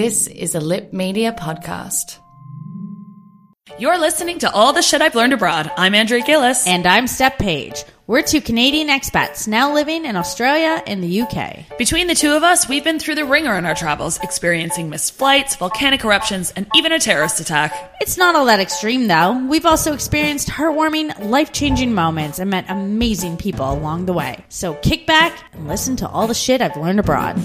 [0.00, 2.20] This is a Lip Media podcast.
[3.80, 5.72] You're listening to All the Shit I've Learned Abroad.
[5.76, 6.68] I'm Andrea Gillis.
[6.68, 7.82] And I'm Steph Page.
[8.06, 11.76] We're two Canadian expats now living in Australia and the UK.
[11.78, 15.14] Between the two of us, we've been through the ringer in our travels, experiencing missed
[15.14, 17.96] flights, volcanic eruptions, and even a terrorist attack.
[18.00, 19.46] It's not all that extreme though.
[19.48, 24.44] We've also experienced heartwarming, life changing moments and met amazing people along the way.
[24.48, 27.36] So kick back and listen to all the shit I've learned abroad.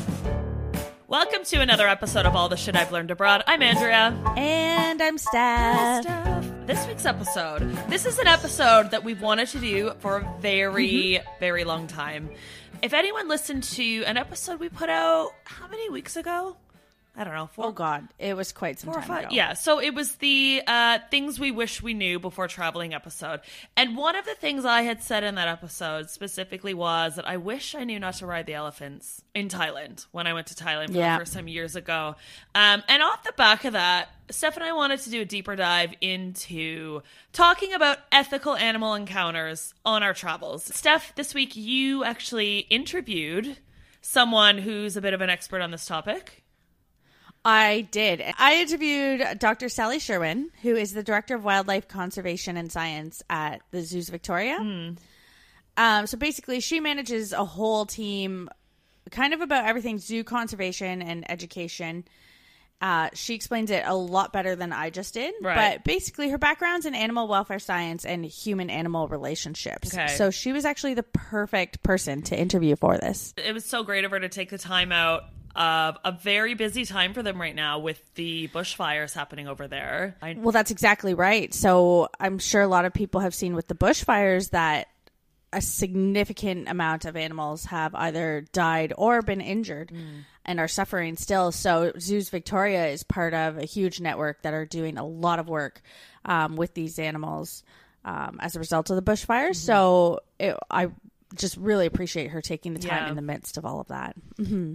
[1.13, 3.43] Welcome to another episode of All the Shit I've Learned Abroad.
[3.45, 4.19] I'm Andrea.
[4.35, 6.01] And I'm Steph.
[6.01, 6.51] Steph.
[6.65, 7.61] This week's episode.
[7.87, 11.39] This is an episode that we've wanted to do for a very, mm-hmm.
[11.39, 12.31] very long time.
[12.81, 16.57] If anyone listened to an episode we put out, how many weeks ago?
[17.15, 17.45] I don't know.
[17.45, 19.25] Four, Oh god, it was quite some time five.
[19.25, 19.35] ago.
[19.35, 23.41] Yeah, so it was the uh, things we wish we knew before traveling episode.
[23.77, 27.37] And one of the things I had said in that episode specifically was that I
[27.37, 30.87] wish I knew not to ride the elephants in Thailand when I went to Thailand
[30.87, 31.13] for Yeah.
[31.17, 32.15] the first time years ago.
[32.55, 35.55] Um, and off the back of that, Steph and I wanted to do a deeper
[35.55, 40.63] dive into talking about ethical animal encounters on our travels.
[40.75, 43.57] Steph, this week you actually interviewed
[44.01, 46.42] someone who's a bit of an expert on this topic.
[47.45, 48.23] I did.
[48.37, 49.67] I interviewed Dr.
[49.67, 54.57] Sally Sherwen, who is the director of wildlife conservation and science at the Zoos Victoria.
[55.75, 58.49] Um, so basically, she manages a whole team,
[59.11, 62.05] kind of about everything zoo conservation and education.
[62.79, 65.33] Uh, she explains it a lot better than I just did.
[65.41, 65.55] Right.
[65.75, 69.93] But basically, her background's in animal welfare science and human animal relationships.
[69.93, 70.07] Okay.
[70.15, 73.33] So she was actually the perfect person to interview for this.
[73.37, 75.23] it was so great of her to take the time out
[75.55, 80.15] of a very busy time for them right now with the bushfires happening over there.
[80.21, 81.53] I, Well, that's exactly right.
[81.53, 84.87] So I'm sure a lot of people have seen with the bushfires that
[85.51, 89.91] a significant amount of animals have either died or been injured
[90.45, 91.51] and are suffering still.
[91.51, 95.47] So Zoos Victoria is part of a huge network that are doing a lot of
[95.47, 95.81] work
[96.25, 97.63] um, with these animals
[98.03, 99.57] um, as a result of the bushfires.
[99.57, 100.87] So it, I
[101.35, 103.09] just really appreciate her taking the time Yeah.
[103.09, 104.15] in the midst of all of that.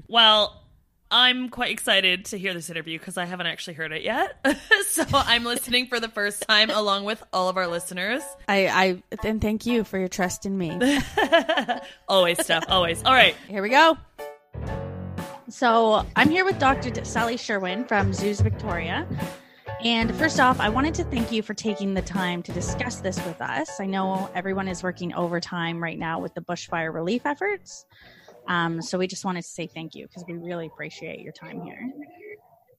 [0.09, 0.63] well,
[1.11, 4.45] I'm quite excited to hear this interview because I haven't actually heard it yet.
[4.89, 8.23] so I'm listening for the first time along with all of our listeners.
[8.47, 10.79] I, I and thank you for your trust in me.
[12.09, 13.03] Always, Steph, always.
[13.05, 13.35] All right.
[13.49, 13.97] Here we go.
[15.49, 16.91] So I'm here with Dr.
[16.91, 19.07] D- Sally Sherwen from Zoos Victoria.
[19.85, 23.17] And first off, I wanted to thank you for taking the time to discuss this
[23.25, 23.81] with us.
[23.81, 27.87] I know everyone is working overtime right now with the bushfire relief efforts.
[28.49, 31.61] Um, so we just wanted to say thank you because we really appreciate your time
[31.61, 31.79] here.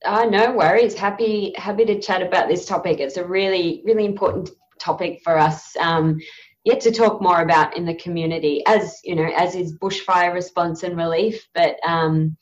[0.06, 0.94] Oh, no worries.
[0.96, 3.00] Happy happy to chat about this topic.
[3.00, 4.50] It's a really really important
[4.80, 5.75] topic for us.
[5.78, 6.19] Um,
[6.66, 10.84] yet to talk more about in the community, as you know, as is bushfire response
[10.84, 11.48] and relief.
[11.54, 12.36] But um,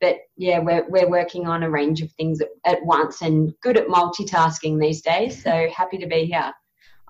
[0.00, 3.76] but yeah, we're we're working on a range of things at, at once and good
[3.76, 5.42] at multitasking these days.
[5.42, 6.52] So happy to be here.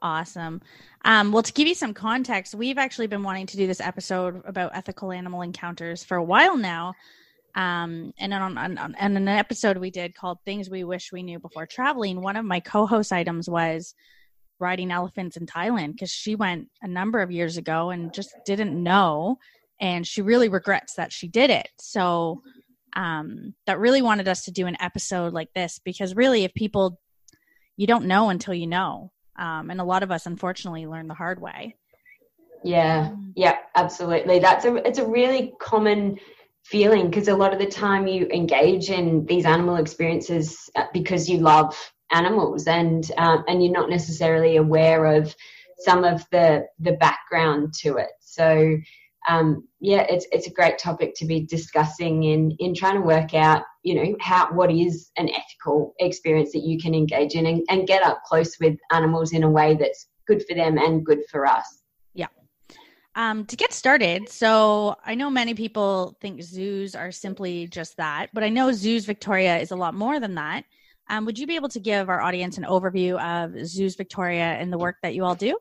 [0.02, 0.60] Awesome.
[1.04, 4.42] Um, well, to give you some context, we've actually been wanting to do this episode
[4.44, 6.94] about ethical animal encounters for a while now.
[7.54, 11.38] Um, and on, on, on an episode we did called "Things We Wish We Knew
[11.38, 13.94] Before Traveling," one of my co-host items was
[14.58, 18.80] riding elephants in Thailand because she went a number of years ago and just didn't
[18.80, 19.38] know,
[19.80, 21.68] and she really regrets that she did it.
[21.78, 22.42] So
[22.94, 26.98] um, that really wanted us to do an episode like this because really, if people
[27.76, 31.14] you don't know until you know, um, and a lot of us unfortunately learn the
[31.14, 31.74] hard way.
[32.62, 34.38] Yeah, yeah, absolutely.
[34.38, 36.18] That's a it's a really common
[36.62, 41.28] feeling because a lot of the time you engage in these animal experiences uh, because
[41.28, 41.76] you love
[42.12, 45.34] animals and um, and you're not necessarily aware of
[45.78, 48.10] some of the the background to it.
[48.20, 48.76] So
[49.28, 53.34] um, yeah, it's it's a great topic to be discussing in in trying to work
[53.34, 57.62] out, you know, how what is an ethical experience that you can engage in and,
[57.68, 61.20] and get up close with animals in a way that's good for them and good
[61.30, 61.82] for us.
[62.14, 62.26] Yeah.
[63.14, 68.28] Um, to get started, so I know many people think zoos are simply just that,
[68.32, 70.64] but I know Zoos Victoria is a lot more than that.
[71.10, 74.72] Um, would you be able to give our audience an overview of Zoos Victoria and
[74.72, 75.58] the work that you all do?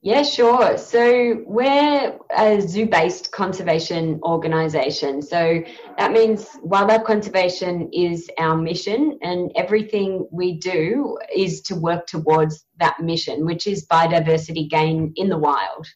[0.00, 0.78] Yeah, sure.
[0.78, 5.20] So we're a zoo based conservation organisation.
[5.22, 5.60] So
[5.96, 12.64] that means wildlife conservation is our mission, and everything we do is to work towards
[12.78, 15.88] that mission, which is biodiversity gain in the wild.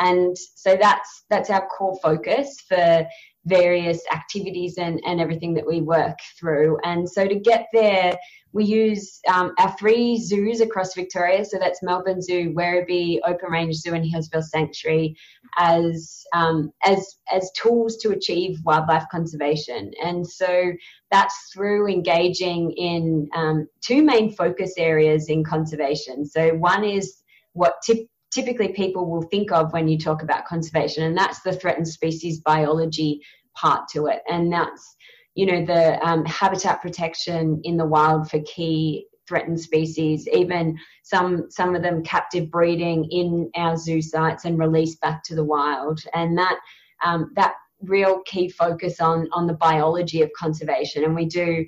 [0.00, 3.06] And so that's that's our core focus for
[3.46, 6.78] various activities and, and everything that we work through.
[6.84, 8.16] And so to get there,
[8.52, 11.44] we use um, our three zoos across Victoria.
[11.44, 15.16] So that's Melbourne Zoo, Werribee, Open Range Zoo, and Healesville Sanctuary
[15.58, 19.90] as um, as as tools to achieve wildlife conservation.
[20.02, 20.72] And so
[21.10, 26.24] that's through engaging in um, two main focus areas in conservation.
[26.24, 27.22] So one is
[27.54, 31.52] what tip, typically people will think of when you talk about conservation, and that's the
[31.52, 33.20] threatened species biology
[33.54, 34.22] part to it.
[34.28, 34.96] And that's,
[35.34, 41.46] you know, the um, habitat protection in the wild for key threatened species, even some
[41.48, 46.00] some of them captive breeding in our zoo sites and released back to the wild.
[46.12, 46.58] And that
[47.04, 51.04] um, that real key focus on on the biology of conservation.
[51.04, 51.64] And we do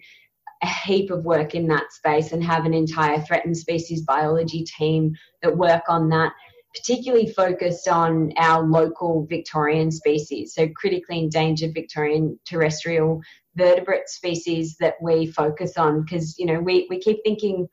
[0.63, 5.15] a heap of work in that space and have an entire threatened species biology team
[5.43, 6.33] that work on that
[6.77, 13.21] particularly focused on our local Victorian species, so critically endangered Victorian terrestrial
[13.55, 16.03] vertebrate species that we focus on.
[16.03, 17.67] Because, you know, we, we keep thinking,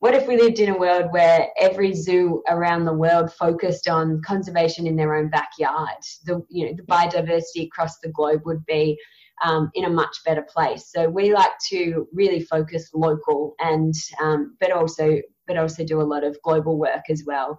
[0.00, 4.22] what if we lived in a world where every zoo around the world focused on
[4.22, 6.02] conservation in their own backyard?
[6.24, 8.98] The, you know, the biodiversity across the globe would be
[9.44, 10.90] um, in a much better place.
[10.92, 16.02] So we like to really focus local and, um, but also, but also do a
[16.02, 17.56] lot of global work as well.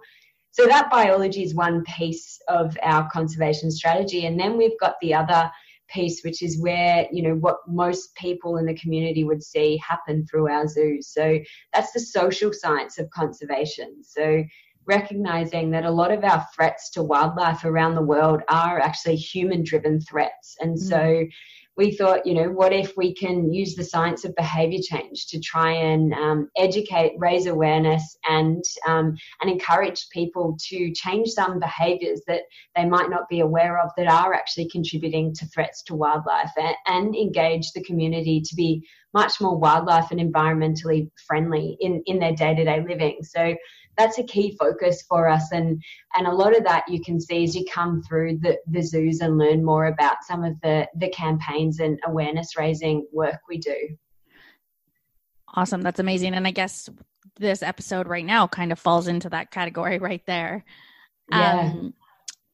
[0.52, 4.26] So that biology is one piece of our conservation strategy.
[4.26, 5.50] And then we've got the other
[5.88, 10.26] piece, which is where, you know, what most people in the community would see happen
[10.26, 11.08] through our zoos.
[11.08, 11.38] So
[11.72, 14.02] that's the social science of conservation.
[14.02, 14.44] So
[14.86, 19.62] recognizing that a lot of our threats to wildlife around the world are actually human
[19.62, 20.56] driven threats.
[20.60, 20.80] And mm.
[20.80, 21.26] so
[21.80, 25.40] we thought, you know, what if we can use the science of behavior change to
[25.40, 32.20] try and um, educate, raise awareness, and um, and encourage people to change some behaviors
[32.26, 32.42] that
[32.76, 36.76] they might not be aware of that are actually contributing to threats to wildlife, and,
[36.86, 42.34] and engage the community to be much more wildlife and environmentally friendly in in their
[42.34, 43.16] day to day living.
[43.22, 43.56] So
[43.96, 45.52] that's a key focus for us.
[45.52, 45.82] And
[46.14, 49.20] and a lot of that you can see as you come through the, the zoos
[49.20, 53.96] and learn more about some of the the campaigns and awareness raising work we do.
[55.54, 55.82] Awesome.
[55.82, 56.34] That's amazing.
[56.34, 56.88] And i guess
[57.36, 60.64] this episode right now kind of falls into that category right there.
[61.30, 61.72] Yeah.
[61.74, 61.94] Um,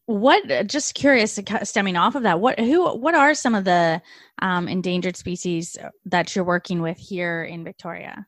[0.07, 4.01] what just curious stemming off of that what who what are some of the
[4.41, 8.25] um, endangered species that you're working with here in victoria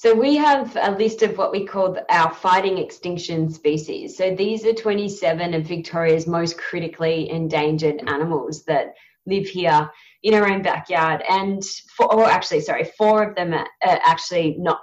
[0.00, 4.16] so we have a list of what we call our fighting extinction species.
[4.16, 8.94] So these are 27 of Victoria's most critically endangered animals that
[9.26, 9.90] live here
[10.22, 11.22] in our own backyard.
[11.28, 11.62] And
[11.94, 14.80] for, or actually, sorry, four of them are, are actually not.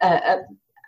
[0.00, 0.38] Uh, uh,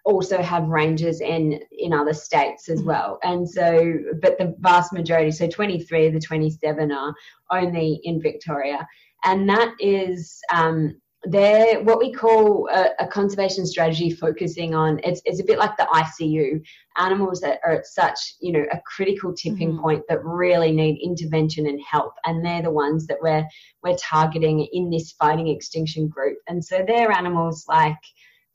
[0.05, 2.89] also have ranges in in other states as mm-hmm.
[2.89, 7.15] well and so but the vast majority so 23 of the 27 are
[7.51, 8.87] only in victoria
[9.25, 15.21] and that is um, they're what we call a, a, conservation strategy focusing on it's,
[15.25, 16.63] it's a bit like the ICU
[16.97, 19.81] animals that are at such you know a critical tipping mm-hmm.
[19.81, 23.45] point that really need intervention and help and they're the ones that we're
[23.83, 27.99] we're targeting in this fighting extinction group and so they're animals like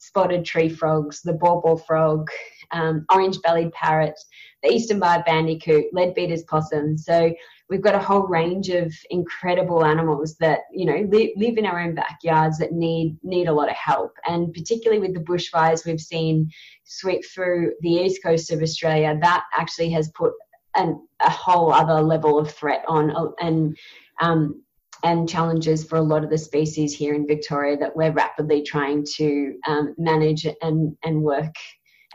[0.03, 2.29] spotted tree frogs the Baw Baw frog
[2.71, 4.19] um, orange bellied parrot
[4.63, 6.97] the eastern barred bandicoot leadbeater's possum.
[6.97, 7.33] So
[7.69, 11.79] we've got a whole range of incredible animals that you know li- live in our
[11.79, 14.13] own backyards that need need a lot of help.
[14.25, 16.49] And particularly with the bushfires we've seen
[16.85, 20.33] sweep through the east coast of australia that actually has put
[20.75, 23.77] an, a whole other level of threat on and
[24.21, 24.61] um,
[25.03, 29.05] and challenges for a lot of the species here in Victoria that we're rapidly trying
[29.15, 31.53] to um, manage and, and work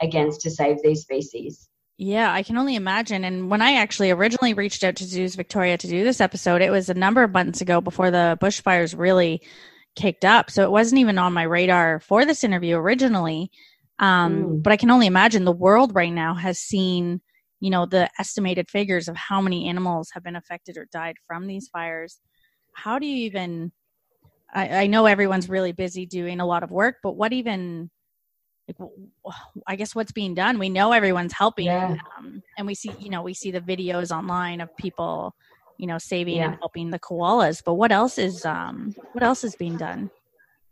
[0.01, 1.69] against to save these species.
[1.99, 3.25] Yeah, I can only imagine.
[3.25, 6.71] And when I actually originally reached out to Zoos Victoria to do this episode, it
[6.71, 9.43] was a number of months ago before the bushfires really
[9.97, 10.51] kicked up.
[10.51, 13.51] So it wasn't even on my radar for this interview originally.
[13.99, 14.63] Um, mm.
[14.63, 17.21] But I can only imagine the world right now has seen,
[17.59, 21.49] you know, the estimated figures of how many animals have been affected or died from
[21.49, 22.21] these fires.
[22.79, 23.73] How do you even?
[24.55, 27.91] I, I know everyone's really busy doing a lot of work, but what even?
[28.69, 28.91] Like,
[29.67, 30.59] I guess what's being done.
[30.59, 31.97] We know everyone's helping, yeah.
[32.17, 35.35] um, and we see, you know, we see the videos online of people,
[35.79, 36.51] you know, saving yeah.
[36.51, 37.63] and helping the koalas.
[37.65, 40.11] But what else is, um, what else is being done?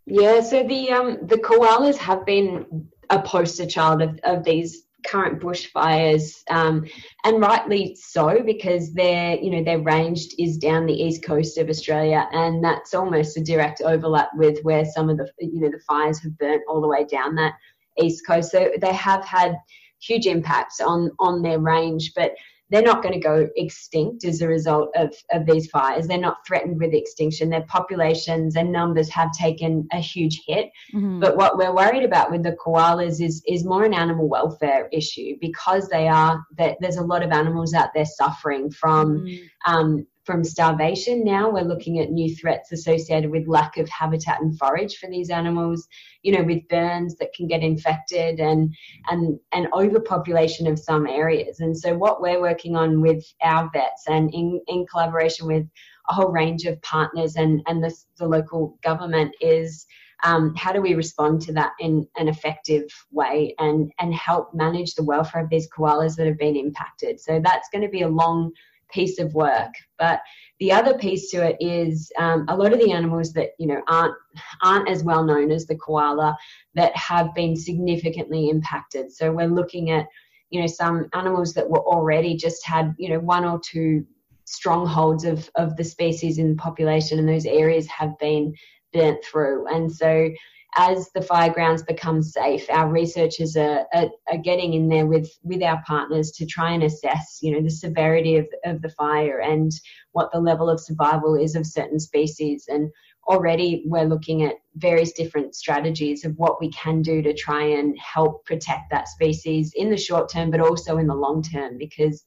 [0.06, 5.40] Yeah, so the um, the koalas have been a poster child of, of these current
[5.40, 6.84] bushfires, um,
[7.24, 11.68] and rightly so because their you know their range is down the east coast of
[11.68, 15.80] Australia, and that's almost a direct overlap with where some of the you know the
[15.86, 17.54] fires have burnt all the way down that
[18.00, 18.50] east coast.
[18.50, 19.56] So they have had
[20.00, 22.32] huge impacts on on their range, but
[22.70, 26.06] they're not going to go extinct as a result of, of these fires.
[26.06, 27.49] They're not threatened with extinction.
[27.49, 30.70] Their populations and numbers have taken a huge hit.
[30.94, 31.20] Mm-hmm.
[31.20, 35.37] But what we're worried about with the koalas is is more an animal welfare issue
[35.40, 39.73] because they are that there's a lot of animals out there suffering from mm-hmm.
[39.73, 41.49] um, from starvation now.
[41.49, 45.87] We're looking at new threats associated with lack of habitat and forage for these animals,
[46.23, 48.75] you know, with burns that can get infected and
[49.09, 51.61] and and overpopulation of some areas.
[51.61, 55.66] And so what we're working on with our vets and in, in collaboration with
[56.09, 59.87] a whole range of partners and, and the, the local government is
[60.25, 64.95] um, how do we respond to that in an effective way and, and help manage
[64.95, 67.21] the welfare of these koalas that have been impacted.
[67.21, 68.52] So that's going to be a long
[68.90, 69.73] piece of work.
[69.99, 70.21] But
[70.61, 73.83] the other piece to it is um, a lot of the animals that you know
[73.88, 74.14] aren't
[74.62, 76.37] aren't as well known as the koala
[76.75, 79.12] that have been significantly impacted.
[79.12, 80.07] So we're looking at
[80.50, 84.07] you know some animals that were already just had you know one or two
[84.45, 88.55] strongholds of of the species in the population, and those areas have been
[88.93, 89.66] burnt through.
[89.66, 90.31] And so
[90.76, 95.28] as the fire grounds become safe, our researchers are, are, are, getting in there with,
[95.42, 99.40] with our partners to try and assess, you know, the severity of, of the fire
[99.40, 99.73] and
[100.12, 102.66] what the level of survival is of certain species.
[102.68, 102.90] And
[103.26, 107.97] already we're looking at various different strategies of what we can do to try and
[107.99, 112.23] help protect that species in the short term, but also in the long term, because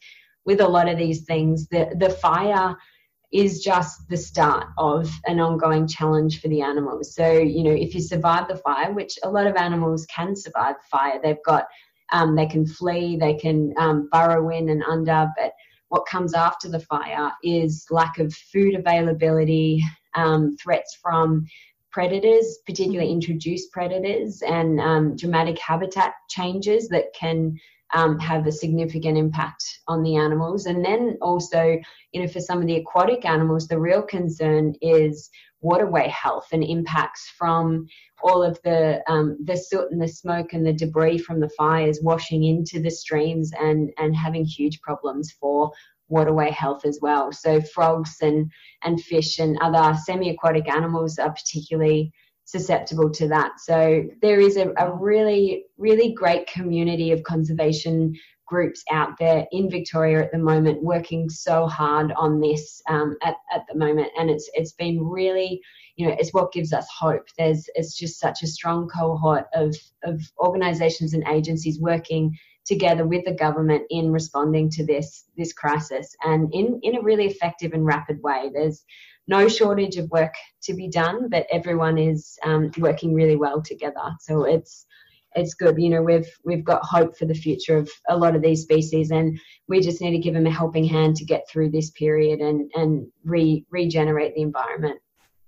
[0.45, 2.75] with a lot of these things, the, the fire–
[3.31, 7.13] is just the start of an ongoing challenge for the animals.
[7.13, 10.75] So, you know, if you survive the fire, which a lot of animals can survive
[10.89, 11.67] fire, they've got,
[12.11, 15.53] um, they can flee, they can um, burrow in and under, but
[15.89, 19.83] what comes after the fire is lack of food availability,
[20.15, 21.45] um, threats from
[21.91, 27.57] predators, particularly introduced predators, and um, dramatic habitat changes that can
[27.93, 30.65] um, have a significant impact on the animals.
[30.65, 31.77] And then also,
[32.11, 35.29] you know, for some of the aquatic animals, the real concern is
[35.61, 37.85] waterway health and impacts from
[38.23, 41.99] all of the um, the soot and the smoke and the debris from the fires
[42.01, 45.71] washing into the streams and and having huge problems for
[46.07, 47.31] waterway health as well.
[47.31, 48.51] So frogs and
[48.83, 52.11] and fish and other semi-aquatic animals are particularly
[52.49, 53.59] susceptible to that.
[53.59, 58.15] So there is a, a really, really great community of conservation
[58.47, 63.35] groups out there in Victoria at the moment working so hard on this um, at,
[63.53, 64.09] at the moment.
[64.17, 65.61] And it's it's been really
[65.95, 67.27] you know it's what gives us hope.
[67.37, 73.23] There's it's just such a strong cohort of of organizations and agencies working together with
[73.25, 77.85] the government in responding to this this crisis and in in a really effective and
[77.85, 78.49] rapid way.
[78.51, 78.83] There's
[79.29, 80.33] no shortage of work
[80.63, 84.15] to be done, but everyone is um, working really well together.
[84.19, 84.87] So it's
[85.35, 85.75] it's good.
[85.77, 89.11] You know, we've we've got hope for the future of a lot of these species,
[89.11, 92.39] and we just need to give them a helping hand to get through this period
[92.39, 94.99] and and re, regenerate the environment.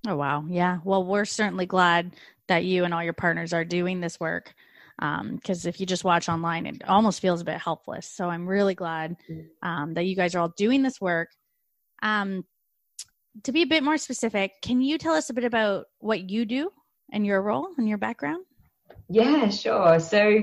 [0.07, 0.77] Oh wow, yeah.
[0.83, 2.15] Well, we're certainly glad
[2.47, 4.53] that you and all your partners are doing this work.
[5.00, 8.05] Because um, if you just watch online, it almost feels a bit helpless.
[8.05, 9.47] So I'm really glad mm.
[9.63, 11.29] um, that you guys are all doing this work.
[12.03, 12.45] Um,
[13.43, 16.45] to be a bit more specific, can you tell us a bit about what you
[16.45, 16.71] do
[17.11, 18.45] and your role and your background?
[19.09, 20.00] Yeah, sure.
[20.00, 20.41] So,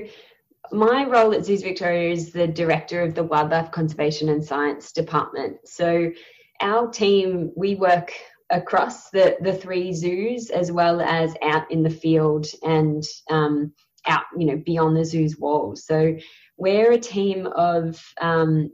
[0.71, 5.57] my role at Zoos Victoria is the director of the Wildlife Conservation and Science Department.
[5.65, 6.11] So,
[6.61, 8.13] our team, we work
[8.49, 13.73] across the, the three zoos as well as out in the field and um,
[14.07, 15.85] out, you know, beyond the zoo's walls.
[15.85, 16.15] So,
[16.57, 18.71] we're a team of um,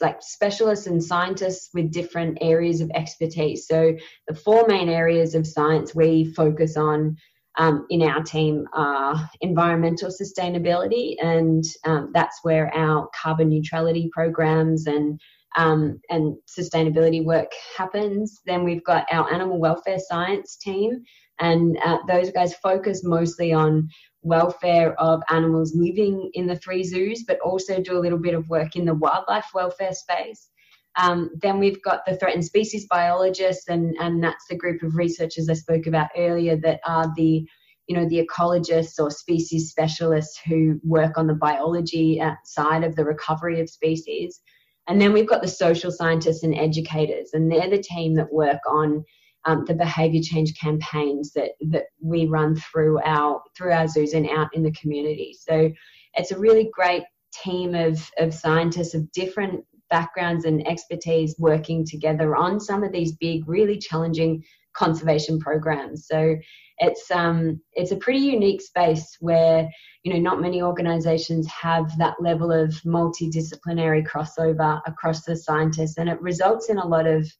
[0.00, 3.66] like specialists and scientists with different areas of expertise.
[3.66, 3.94] So
[4.28, 7.16] the four main areas of science we focus on
[7.58, 14.86] um, in our team are environmental sustainability, and um, that's where our carbon neutrality programs
[14.86, 15.20] and
[15.56, 18.40] um, and sustainability work happens.
[18.46, 21.02] Then we've got our animal welfare science team,
[21.40, 23.88] and uh, those guys focus mostly on
[24.22, 28.48] welfare of animals living in the three zoos, but also do a little bit of
[28.48, 30.50] work in the wildlife welfare space.
[30.98, 35.48] Um, then we've got the threatened species biologists, and, and that's the group of researchers
[35.48, 37.46] I spoke about earlier that are the
[37.86, 42.94] you know the ecologists or species specialists who work on the biology uh, side of
[42.94, 44.40] the recovery of species.
[44.86, 48.60] And then we've got the social scientists and educators, and they're the team that work
[48.68, 49.04] on
[49.46, 54.28] um, the behaviour change campaigns that that we run through our through our zoos and
[54.28, 55.34] out in the community.
[55.38, 55.70] So
[56.14, 62.36] it's a really great team of of scientists of different backgrounds and expertise working together
[62.36, 64.42] on some of these big, really challenging
[64.72, 66.06] conservation programs.
[66.06, 66.36] So
[66.78, 69.68] it's um, it's a pretty unique space where
[70.02, 76.08] you know not many organisations have that level of multidisciplinary crossover across the scientists, and
[76.08, 77.30] it results in a lot of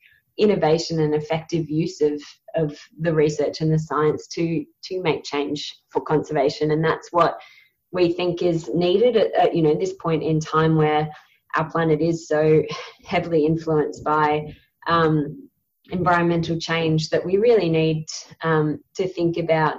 [0.40, 2.20] innovation and effective use of
[2.56, 7.38] of the research and the science to to make change for conservation, and that's what
[7.92, 11.08] we think is needed at, at you know this point in time where
[11.56, 12.62] our planet is so
[13.04, 14.54] heavily influenced by
[14.86, 15.48] um,
[15.90, 18.06] environmental change that we really need
[18.42, 19.76] um, to think about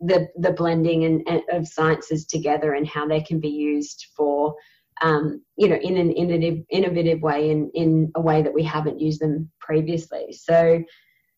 [0.00, 4.54] the the blending and, and, of sciences together and how they can be used for
[5.00, 9.00] um, you know in an innovative innovative way in in a way that we haven't
[9.00, 10.32] used them previously.
[10.32, 10.82] So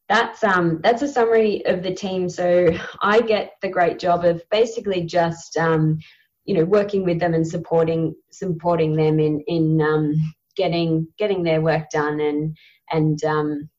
[0.08, 2.28] that's um that's a summary of the team.
[2.28, 2.68] So
[3.00, 5.98] i get the great job of basically just um,
[6.44, 10.14] you know working with them and supporting supporting them in in um,
[10.56, 12.56] getting getting their work done and
[12.90, 13.70] and um,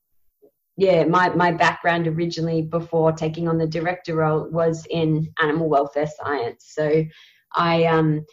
[0.78, 6.08] yeah my my background originally before taking on the director role was in animal welfare
[6.08, 6.72] science.
[6.74, 7.04] So
[7.56, 8.25] I um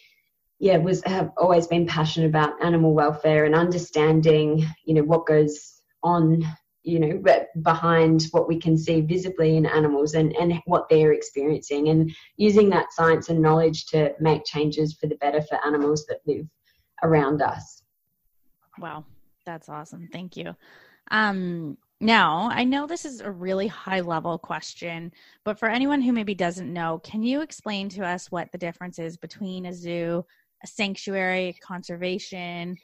[0.61, 5.83] yeah was have always been passionate about animal welfare and understanding you know what goes
[6.05, 6.45] on
[6.83, 7.23] you know
[7.62, 12.71] behind what we can see visibly in animals and and what they're experiencing and using
[12.71, 16.47] that science and knowledge to make changes for the better for animals that live
[17.02, 17.82] around us.
[18.78, 19.04] Wow.
[19.45, 20.08] That's awesome.
[20.13, 20.54] Thank you.
[21.11, 25.13] Um now i know this is a really high level question
[25.45, 28.99] but for anyone who maybe doesn't know can you explain to us what the difference
[28.99, 30.25] is between a zoo
[30.62, 32.76] a sanctuary conservation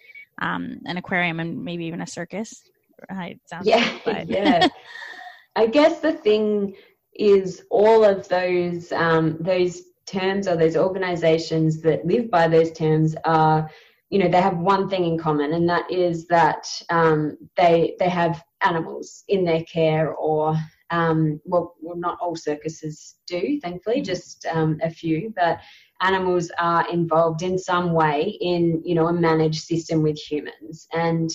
[0.42, 2.62] um, an aquarium and maybe even a circus
[3.10, 4.68] it sounds yeah, like, yeah.
[5.54, 6.74] I guess the thing
[7.14, 13.16] is all of those um, those terms or those organizations that live by those terms
[13.24, 13.70] are
[14.10, 18.08] you know they have one thing in common and that is that um, they they
[18.08, 20.56] have animals in their care or
[20.90, 24.04] um, well, well, not all circuses do thankfully mm-hmm.
[24.04, 25.58] just um, a few but
[26.02, 30.86] animals are involved in some way in you know a managed system with humans.
[30.92, 31.30] And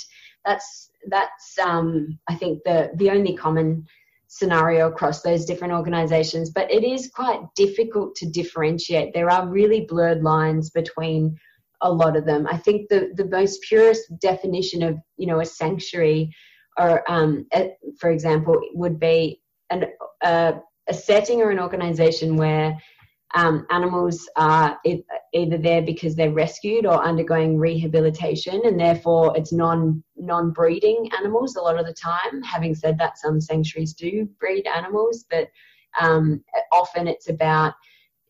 [0.45, 3.86] that's that's um, I think the the only common
[4.28, 6.52] scenario across those different organizations.
[6.52, 9.13] But it is quite difficult to differentiate.
[9.13, 11.38] There are really blurred lines between
[11.82, 12.47] a lot of them.
[12.47, 16.34] I think the the most purest definition of you know a sanctuary
[16.78, 19.86] or um, a, for example would be an,
[20.24, 20.56] a,
[20.88, 22.78] a setting or an organization where
[23.34, 24.80] um, animals are
[25.34, 31.56] either there because they're rescued or undergoing rehabilitation, and therefore it's non non breeding animals
[31.56, 32.41] a lot of the time.
[32.44, 35.48] Having said that, some sanctuaries do breed animals, but
[36.00, 37.74] um, often it's about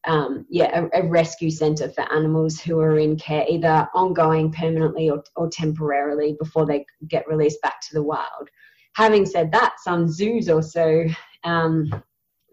[0.06, 5.10] um, yeah a, a, rescue centre for animals who are in care either ongoing, permanently,
[5.10, 8.50] or, or temporarily before they get released back to the wild.
[8.96, 11.06] Having said that, some zoos also
[11.44, 11.90] um,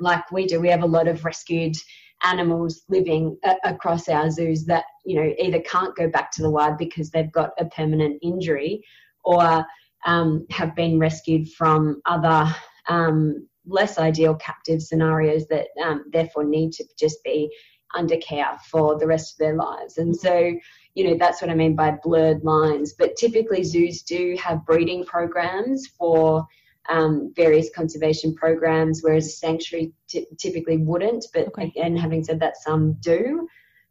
[0.00, 1.76] like we do, we have a lot of rescued
[2.24, 6.50] animals living a- across our zoos that you know either can't go back to the
[6.50, 8.82] wild because they've got a permanent injury
[9.24, 9.64] or
[10.06, 12.54] um, have been rescued from other
[12.88, 17.50] um, less ideal captive scenarios that um, therefore need to just be
[17.94, 19.98] under care for the rest of their lives.
[19.98, 20.52] And so,
[20.94, 22.94] you know, that's what I mean by blurred lines.
[22.98, 26.46] But typically, zoos do have breeding programs for
[26.88, 31.26] um, various conservation programs, whereas a sanctuary t- typically wouldn't.
[31.32, 31.64] But okay.
[31.64, 33.48] again, having said that, some do.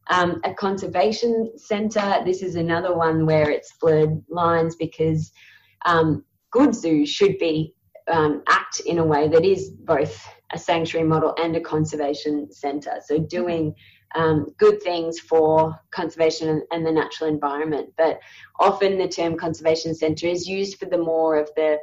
[0.10, 5.32] Um, a conservation centre, this is another one where it's blurred lines because
[5.86, 7.76] um, good zoos should be
[8.08, 13.00] um, act in a way that is both a sanctuary model and a conservation centre.
[13.06, 13.76] So doing
[14.16, 17.90] um, good things for conservation and, and, the natural environment.
[17.98, 18.20] But
[18.60, 21.78] often the term conservation centre is used for the more of the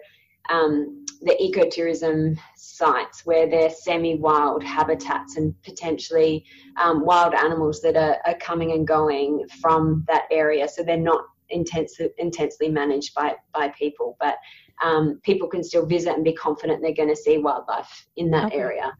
[0.50, 6.44] um, the ecotourism sites where they're semi-wild habitats and potentially
[6.80, 10.68] um, wild animals that are, are coming and going from that area.
[10.68, 14.36] So they're not intensely intensely managed by by people, but
[14.82, 18.46] um, people can still visit and be confident they're going to see wildlife in that
[18.46, 18.58] okay.
[18.58, 18.96] area.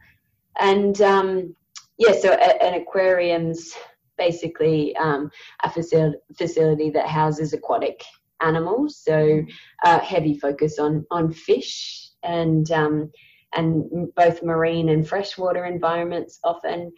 [0.58, 1.56] And um,
[1.98, 3.74] yeah, so a, an aquarium's
[4.16, 5.30] basically um,
[5.64, 8.02] a facility, facility that houses aquatic
[8.44, 9.00] animals.
[9.02, 9.42] So
[9.84, 13.10] uh, heavy focus on on fish and um,
[13.56, 16.92] and both marine and freshwater environments often.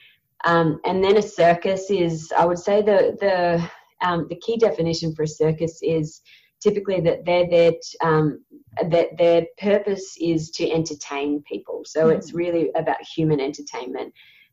[0.45, 3.71] Um, and then a circus is, I would say, the the
[4.07, 6.21] um, the key definition for a circus is
[6.61, 8.45] typically that they're there um,
[8.91, 11.83] that their purpose is to entertain people.
[11.85, 12.19] So mm-hmm.
[12.19, 14.13] it's really about human entertainment.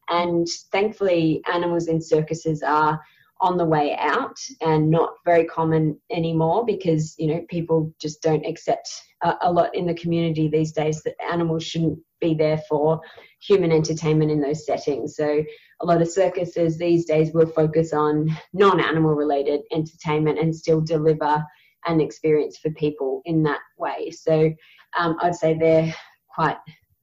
[0.09, 2.99] And thankfully, animals in circuses are
[3.43, 8.45] on the way out and not very common anymore because you know people just don't
[8.45, 8.89] accept
[9.21, 13.01] a, a, lot in the community these days that animals shouldn't be there for
[13.41, 15.17] human entertainment in those settings.
[15.17, 15.43] So
[15.81, 21.43] a lot of circuses these days will focus on non-animal related entertainment and still deliver
[21.85, 24.09] an experience for people in that way.
[24.11, 24.53] So
[24.97, 25.93] um, i'd say they're
[26.33, 26.57] quite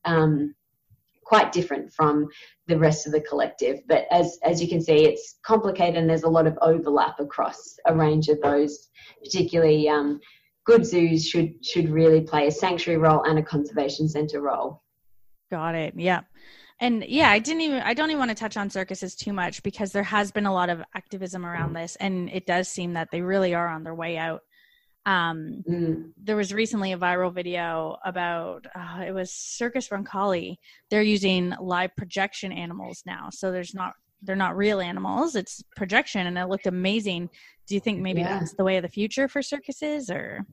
[0.07, 0.55] um,
[1.31, 2.27] quite different from
[2.67, 3.79] the rest of the collective.
[3.87, 7.77] But as as you can see, it's complicated and there's a lot of overlap across
[7.87, 8.89] a range of those.
[9.23, 10.21] Particularly, um,
[10.67, 14.83] good zoos should should really play a sanctuary role and a conservation centre role.
[15.53, 15.95] Got it.
[15.97, 16.23] Yeah.
[16.81, 19.63] And yeah, I didn't even I don't even want to touch on circuses too much
[19.63, 23.09] because there has been a lot of activism around this and it does seem that
[23.13, 24.41] they really are on their way out.
[25.07, 26.13] Um, mm.
[26.23, 30.57] There was recently a viral video about uh, it was Circus Roncalli.
[30.91, 35.35] They're using live projection animals now, so there's not they're not real animals.
[35.37, 37.31] It's projection, and it looked amazing.
[37.67, 38.39] Do you think maybe yeah.
[38.39, 40.45] that's the way of the future for circuses, or?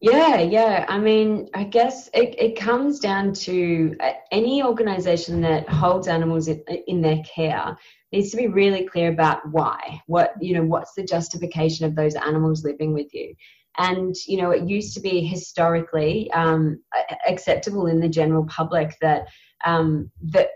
[0.00, 0.84] Yeah, yeah.
[0.88, 6.48] I mean, I guess it, it comes down to uh, any organization that holds animals
[6.48, 7.76] in, in their care
[8.10, 10.00] needs to be really clear about why.
[10.06, 13.34] What you know, what's the justification of those animals living with you?
[13.78, 16.80] And you know, it used to be historically um,
[17.26, 19.28] acceptable in the general public that
[19.64, 20.48] um, that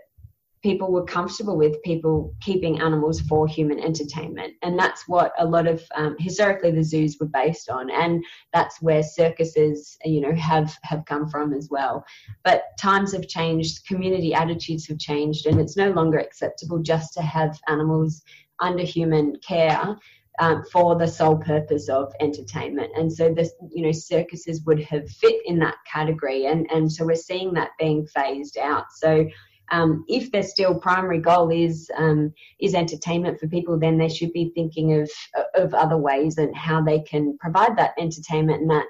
[0.63, 5.67] people were comfortable with people keeping animals for human entertainment, and that's what a lot
[5.67, 10.75] of um, historically the zoos were based on, and that's where circuses, you know, have
[10.83, 12.03] have come from as well.
[12.43, 17.21] But times have changed, community attitudes have changed, and it's no longer acceptable just to
[17.21, 18.23] have animals
[18.59, 19.95] under human care
[20.39, 22.91] um, for the sole purpose of entertainment.
[22.95, 26.45] And so this, you know, circuses would have fit in that category.
[26.45, 28.85] And, and so we're seeing that being phased out.
[28.93, 29.27] So
[29.71, 34.31] um, if their still primary goal is um, is entertainment for people, then they should
[34.31, 35.11] be thinking of
[35.55, 38.85] of other ways and how they can provide that entertainment and that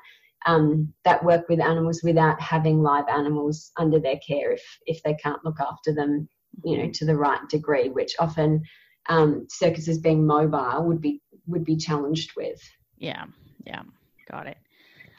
[0.46, 5.16] um, that work with animals without having live animals under their care if if they
[5.16, 6.30] can't look after them,
[6.64, 8.64] you know, to the right degree, which often
[9.10, 12.62] um, circuses being mobile would be would be challenged with.
[12.98, 13.26] Yeah,
[13.66, 13.84] yeah,
[14.30, 14.58] got it.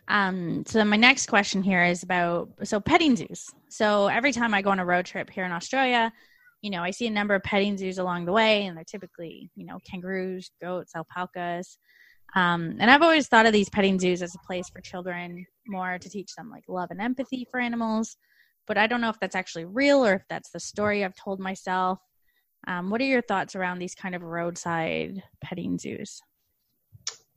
[0.08, 3.50] Um, so my next question here is about so petting zoos.
[3.68, 6.12] So every time I go on a road trip here in Australia,
[6.62, 9.50] you know, I see a number of petting zoos along the way, and they're typically,
[9.54, 11.78] you know, kangaroos, goats, alpacas.
[12.34, 15.98] Um, and I've always thought of these petting zoos as a place for children more
[15.98, 18.16] to teach them like love and empathy for animals.
[18.66, 21.40] But I don't know if that's actually real or if that's the story I've told
[21.40, 22.00] myself.
[22.68, 26.20] Um, what are your thoughts around these kind of roadside petting zoos?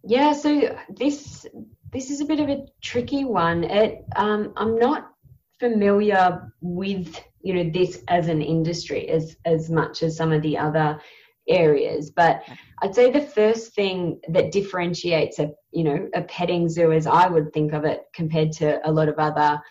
[0.03, 1.45] Yeah, so this
[1.93, 3.63] this is a bit of a tricky one.
[3.63, 5.11] It um, I'm not
[5.57, 10.57] familiar with you know this as an industry as as much as some of the
[10.57, 10.99] other
[11.47, 12.43] areas, but
[12.81, 17.27] I'd say the first thing that differentiates a you know a petting zoo as I
[17.27, 19.61] would think of it compared to a lot of other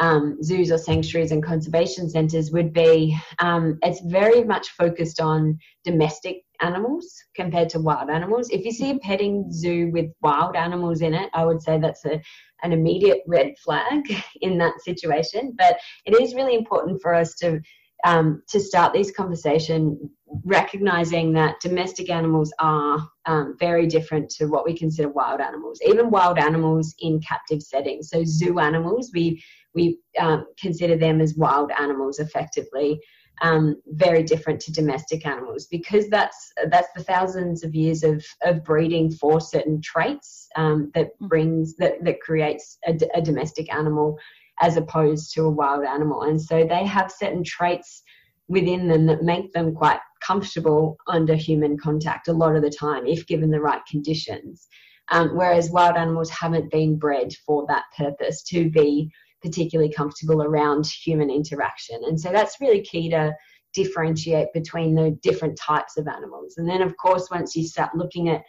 [0.00, 5.58] um, zoos or sanctuaries and conservation centres would be um, it's very much focused on
[5.84, 8.48] domestic animals compared to wild animals.
[8.50, 12.04] If you see a petting zoo with wild animals in it, I would say that's
[12.06, 12.20] a,
[12.62, 14.02] an immediate red flag
[14.40, 15.54] in that situation.
[15.56, 17.60] But it is really important for us to
[18.04, 20.10] um, to start these conversation
[20.44, 26.08] recognizing that domestic animals are um, very different to what we consider wild animals even
[26.08, 29.42] wild animals in captive settings so zoo animals we
[29.74, 33.00] we um, consider them as wild animals effectively.
[33.42, 38.62] Um, very different to domestic animals because that's that's the thousands of years of, of
[38.64, 41.28] breeding for certain traits um, that mm.
[41.28, 44.18] brings that that creates a, a, domestic animal
[44.60, 48.02] as opposed to a wild animal and so they have certain traits
[48.48, 53.06] within them that make them quite comfortable under human contact a lot of the time
[53.06, 54.68] if given the right conditions
[55.10, 59.10] um, whereas wild animals haven't been bred for that purpose to be
[59.42, 62.00] particularly comfortable around human interaction.
[62.04, 63.34] And so that's really key to
[63.72, 66.54] differentiate between the different types of animals.
[66.58, 68.42] And then, of course, once you start looking at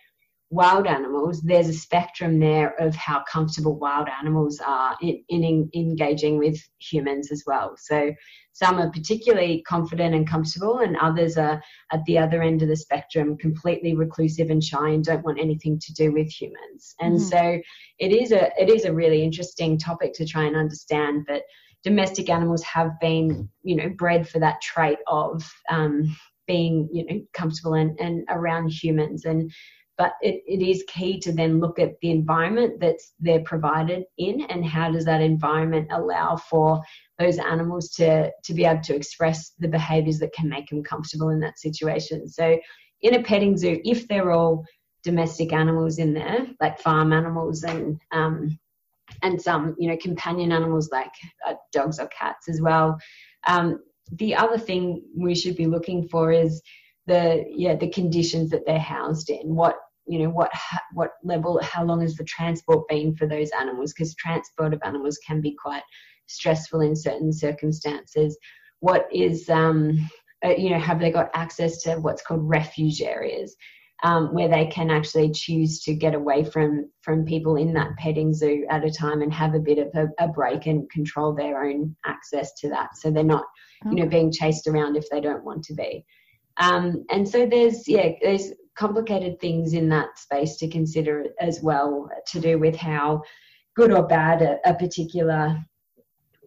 [0.52, 6.38] wild animals, there's a spectrum there of how comfortable wild animals are in, in, engaging
[6.38, 7.74] with humans as well.
[7.78, 8.14] So
[8.52, 12.76] some are particularly confident and comfortable, and others are at the other end of the
[12.76, 16.96] spectrum, completely reclusive and shy and don't want anything to do with humans.
[17.00, 17.28] And mm-hmm.
[17.28, 17.62] so
[18.00, 21.24] it is a it is a really interesting topic to try and understand.
[21.30, 21.44] But
[21.82, 26.14] domestic animals have been, you know, bred for that trait of um,
[26.46, 29.50] being, you know, comfortable and, and around humans and
[30.02, 34.42] but it, it is key to then look at the environment that they're provided in
[34.50, 36.82] and how does that environment allow for
[37.20, 41.30] those animals to to be able to express the behaviors that can make them comfortable
[41.30, 42.28] in that situation.
[42.28, 42.58] So
[43.04, 44.66] in a petting zoo if they're all
[45.04, 48.58] domestic animals in there like farm animals and um,
[49.22, 51.14] and some you know companion animals like
[51.48, 52.98] uh, dogs or cats as well
[53.46, 53.80] um,
[54.14, 56.60] the other thing we should be looking for is
[57.08, 59.56] the yeah the conditions that they're housed in.
[59.56, 59.76] What
[60.08, 60.52] you know what
[60.94, 63.94] what level how long has the transport been for those animals?
[63.94, 65.84] Because transport of animals can be quite
[66.28, 68.38] stressful in certain circumstances.
[68.80, 70.10] What is um
[70.44, 73.56] uh, you know have they got access to what's called refuge areas
[74.04, 78.34] um, where they can actually choose to get away from from people in that petting
[78.34, 81.64] zoo at a time and have a bit of a, a break and control their
[81.64, 83.46] own access to that so they're not
[83.86, 86.06] you know being chased around if they don't want to be.
[86.58, 92.10] Um, and so there's yeah there's complicated things in that space to consider as well
[92.28, 93.22] to do with how
[93.76, 95.58] good or bad a, a particular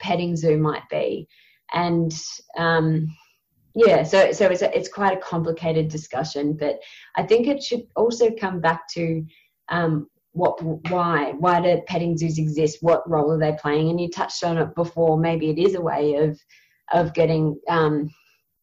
[0.01, 1.29] petting zoo might be.
[1.73, 2.13] And
[2.57, 3.15] um,
[3.77, 6.79] yeah so so it's a, it's quite a complicated discussion but
[7.17, 9.27] i think it should also come back to
[9.69, 10.61] um, what
[10.91, 12.79] why why do petting zoos exist?
[12.81, 13.89] What role are they playing?
[13.89, 15.17] And you touched on it before.
[15.17, 16.39] Maybe it is a way of
[16.93, 18.11] of getting um,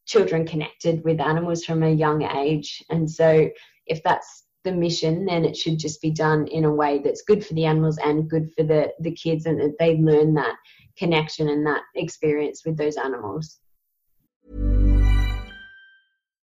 [0.05, 2.83] children connected with animals from a young age.
[2.89, 3.49] And so,
[3.87, 7.45] if that's the mission, then it should just be done in a way that's good
[7.45, 10.55] for the animals and good for the, the kids, and that they learn that
[10.97, 13.59] connection and that experience with those animals.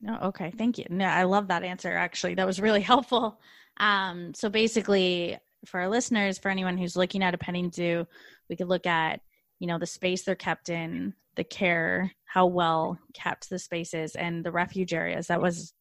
[0.00, 0.86] No, okay, thank you.
[0.88, 1.92] No, I love that answer.
[1.92, 3.40] Actually, that was really helpful.
[3.78, 8.06] Um, so basically, for our listeners, for anyone who's looking at a petting zoo,
[8.48, 9.20] we could look at
[9.58, 14.14] you know the space they're kept in, the care, how well kept the space is,
[14.14, 15.26] and the refuge areas.
[15.26, 15.74] That was,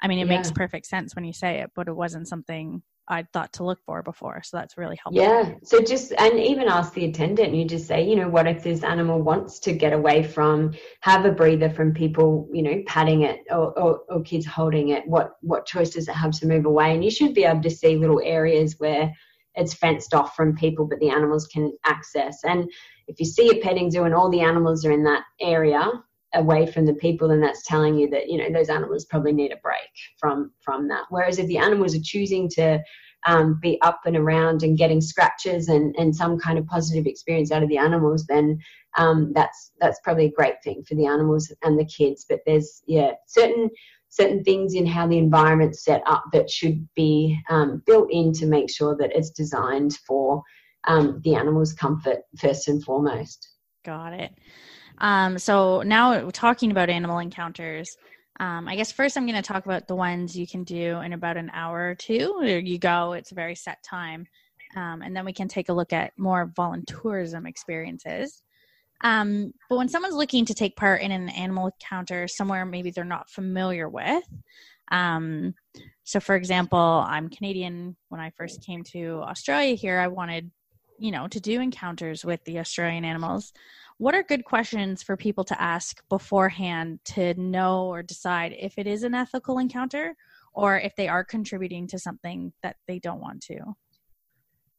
[0.00, 0.36] I mean, it yeah.
[0.36, 3.78] makes perfect sense when you say it, but it wasn't something I'd thought to look
[3.84, 4.42] for before.
[4.42, 5.22] So that's really helpful.
[5.22, 5.54] Yeah.
[5.62, 8.82] So just, and even ask the attendant, you just say, you know, what if this
[8.82, 13.40] animal wants to get away from, have a breather from people, you know, patting it
[13.50, 15.06] or, or, or kids holding it?
[15.06, 16.94] What, what choice does it have to move away?
[16.94, 19.12] And you should be able to see little areas where
[19.54, 22.44] it's fenced off from people, but the animals can access.
[22.44, 22.70] And
[23.08, 25.90] if you see a petting zoo and all the animals are in that area,
[26.34, 29.52] away from the people then that's telling you that you know those animals probably need
[29.52, 32.82] a break from from that whereas if the animals are choosing to
[33.26, 37.50] um, be up and around and getting scratches and, and some kind of positive experience
[37.50, 38.58] out of the animals, then
[38.96, 42.24] um, that's that's probably a great thing for the animals and the kids.
[42.28, 43.68] But there's yeah certain
[44.08, 48.46] certain things in how the environment's set up that should be um, built in to
[48.46, 50.42] make sure that it's designed for
[50.86, 53.48] um, the animal's comfort first and foremost.
[53.84, 54.32] Got it.
[54.98, 57.96] Um, so now talking about animal encounters,
[58.38, 61.12] um, I guess first I'm going to talk about the ones you can do in
[61.12, 62.38] about an hour or two.
[62.42, 63.12] There you go.
[63.12, 64.26] It's a very set time.
[64.76, 68.42] Um, and then we can take a look at more voluntourism experiences.
[69.02, 73.04] Um, but when someone's looking to take part in an animal encounter somewhere maybe they're
[73.04, 74.24] not familiar with,
[74.90, 75.54] um,
[76.04, 77.96] so for example, I'm Canadian.
[78.08, 80.50] When I first came to Australia here, I wanted,
[80.98, 83.52] you know, to do encounters with the Australian animals.
[83.98, 88.86] What are good questions for people to ask beforehand to know or decide if it
[88.86, 90.14] is an ethical encounter
[90.52, 93.58] or if they are contributing to something that they don't want to?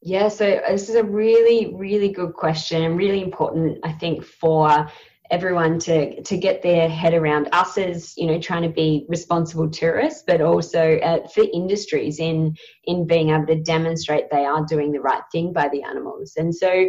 [0.04, 4.88] Yeah, so this is a really, really good question and really important, I think, for
[5.30, 9.70] everyone to to get their head around us as you know trying to be responsible
[9.70, 14.92] tourists but also uh, for industries in in being able to demonstrate they are doing
[14.92, 16.86] the right thing by the animals and so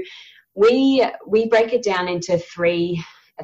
[0.58, 3.02] we we break it down into three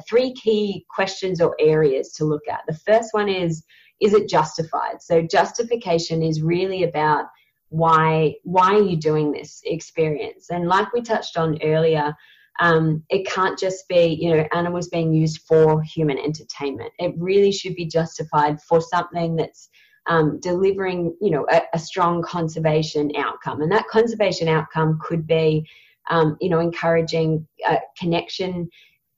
[0.09, 2.61] three key questions or areas to look at.
[2.67, 3.63] The first one is
[4.01, 5.01] is it justified?
[5.01, 7.25] So justification is really about
[7.69, 10.47] why why are you doing this experience?
[10.49, 12.13] And like we touched on earlier
[12.59, 16.91] um, it can't just be you know animals being used for human entertainment.
[16.99, 19.69] It really should be justified for something that's
[20.07, 23.61] um, delivering you know a, a, strong conservation outcome.
[23.61, 25.65] And that conservation outcome could be
[26.09, 28.69] um, you know encouraging a connection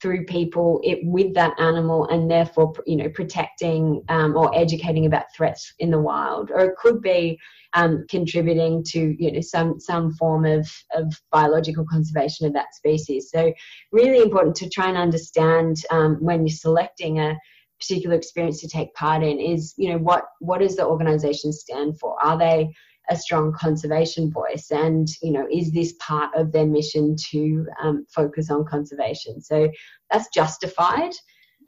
[0.02, 5.26] through people it, with that animal and therefore you know protecting um, or educating about
[5.36, 6.52] threats in the wild.
[6.52, 7.40] Or it could be
[7.74, 13.30] um, contributing to you know some some form of, of biological conservation of that species.
[13.32, 13.54] So
[13.92, 17.38] really important to try and understand um, when you're selecting a
[17.80, 22.00] particular experience to take part in is you know what what does the organization stand
[22.00, 22.18] for?
[22.24, 22.74] Are they
[23.10, 28.06] a strong conservation voice and you know is this part of their mission to um,
[28.10, 29.42] focus on conservation?
[29.42, 29.70] So
[30.12, 31.14] that's justified.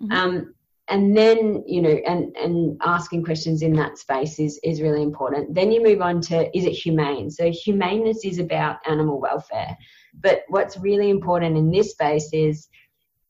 [0.01, 0.11] Mm-hmm.
[0.11, 0.53] um,
[0.89, 5.53] and then you know and and asking questions in that space is is really important.
[5.53, 7.29] Then you move on to is it humane?
[7.29, 9.77] So humaneness is about animal welfare.
[10.19, 12.67] But what's really important in this space is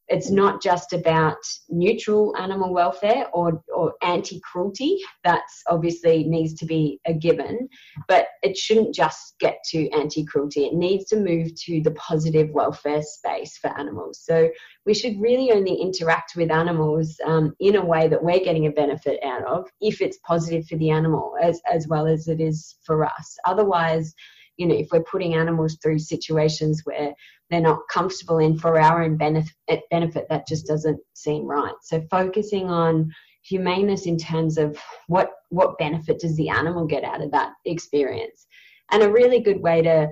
[0.10, 1.38] it's not just about
[1.70, 4.98] neutral animal welfare or, or anti cruelty.
[5.24, 7.70] That's obviously needs to be a given,
[8.08, 10.66] but it shouldn't just get to anti cruelty.
[10.66, 14.22] It needs to move to the positive welfare space for animals.
[14.24, 14.50] So
[14.86, 18.72] we should really only interact with animals um, in a way that we're getting a
[18.72, 22.76] benefit out of if it's positive for the animal as, as well as it is
[22.84, 23.38] for us.
[23.46, 24.16] Otherwise,
[24.60, 27.14] you know, if we're putting animals through situations where
[27.50, 29.54] they're not comfortable in for our own benefit,
[29.90, 31.74] benefit that just doesn't seem right.
[31.82, 33.10] So focusing on
[33.42, 38.46] humaneness in terms of what what benefit does the animal get out of that experience,
[38.92, 40.10] and a really good way to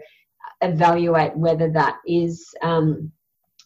[0.62, 3.12] evaluate whether that is um,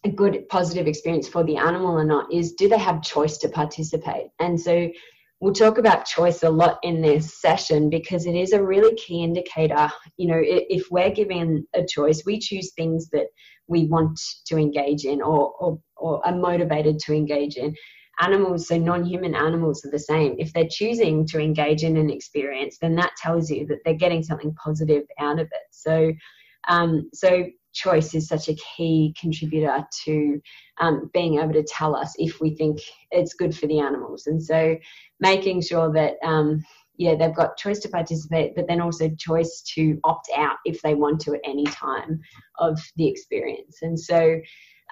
[0.04, 3.48] a good positive experience for the animal or not is do they have choice to
[3.48, 4.90] participate and so
[5.42, 9.24] we'll talk about choice a lot in this session because it is a really key
[9.24, 13.26] indicator you know if we're given a choice we choose things that
[13.68, 17.74] we want to engage in or, or, or are motivated to engage in.
[18.20, 20.36] Animals, so non human animals, are the same.
[20.38, 24.22] If they're choosing to engage in an experience, then that tells you that they're getting
[24.22, 25.62] something positive out of it.
[25.70, 26.12] So,
[26.68, 30.40] um, so choice is such a key contributor to
[30.80, 32.78] um, being able to tell us if we think
[33.10, 34.26] it's good for the animals.
[34.26, 34.76] And so,
[35.20, 36.64] making sure that um,
[36.96, 40.94] yeah, they've got choice to participate, but then also choice to opt out if they
[40.94, 42.20] want to at any time
[42.58, 43.78] of the experience.
[43.82, 44.40] And so,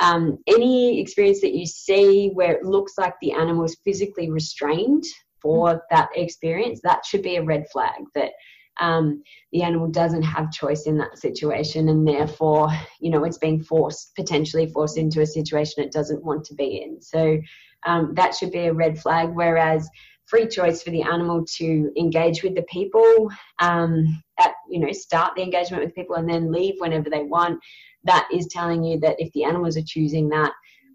[0.00, 5.04] um, any experience that you see where it looks like the animal is physically restrained
[5.42, 8.32] for that experience, that should be a red flag that
[8.80, 12.68] um, the animal doesn't have choice in that situation, and therefore,
[13.00, 16.82] you know, it's being forced, potentially forced into a situation it doesn't want to be
[16.82, 17.00] in.
[17.00, 17.38] So
[17.86, 19.30] um, that should be a red flag.
[19.32, 19.88] Whereas
[20.26, 23.28] free choice for the animal to engage with the people
[23.60, 27.58] um, at you know start the engagement with people and then leave whenever they want
[28.04, 30.52] that is telling you that if the animals are choosing that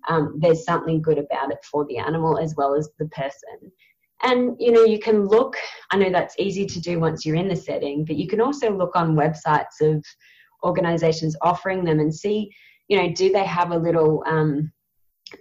[0.08, 3.71] um, there's something good about it for the animal as well as the person
[4.24, 5.55] and you know you can look
[5.91, 8.76] i know that's easy to do once you're in the setting but you can also
[8.76, 10.03] look on websites of
[10.63, 12.49] organizations offering them and see
[12.88, 14.72] you know do they have a little um,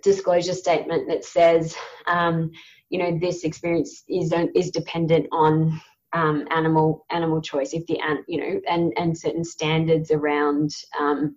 [0.03, 1.75] disclosure statement that says
[2.07, 2.51] um,
[2.91, 5.81] you know this experience is is dependent on
[6.15, 7.75] um, animal animal choice.
[7.75, 11.37] If the you know and and certain standards around um,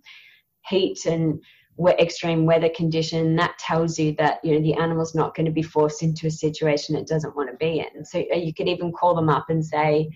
[0.66, 1.42] heat and
[1.86, 5.62] extreme weather condition, that tells you that you know the animal's not going to be
[5.62, 8.04] forced into a situation it doesn't want to be in.
[8.04, 10.10] So uh, you could even call them up and say,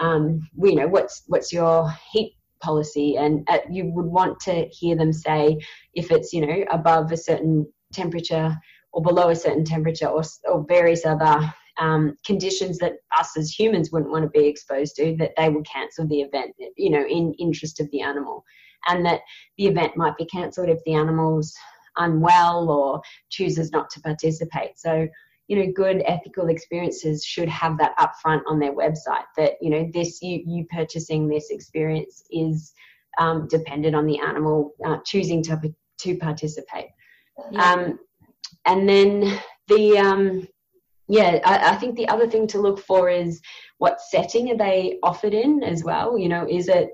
[0.00, 3.16] um, you know, what's what's your heat policy?
[3.16, 5.58] And uh, you would want to hear them say
[5.94, 8.56] if it's you know above a certain temperature
[8.92, 13.90] or below a certain temperature or, or various other um, conditions that us as humans
[13.90, 17.34] wouldn't want to be exposed to, that they would cancel the event, you know, in
[17.38, 18.44] interest of the animal
[18.88, 19.20] and that
[19.58, 21.54] the event might be cancelled if the animal's
[21.98, 24.78] unwell or chooses not to participate.
[24.78, 25.06] So,
[25.48, 29.90] you know, good ethical experiences should have that upfront on their website that, you know,
[29.92, 32.72] this, you, you purchasing this experience is
[33.18, 35.60] um, dependent on the animal uh, choosing to,
[35.98, 36.88] to participate.
[37.50, 37.72] Yeah.
[37.72, 37.98] Um,
[38.64, 40.48] and then the, um,
[41.08, 43.40] yeah, I, I, think the other thing to look for is
[43.78, 46.16] what setting are they offered in as well.
[46.16, 46.92] You know, is it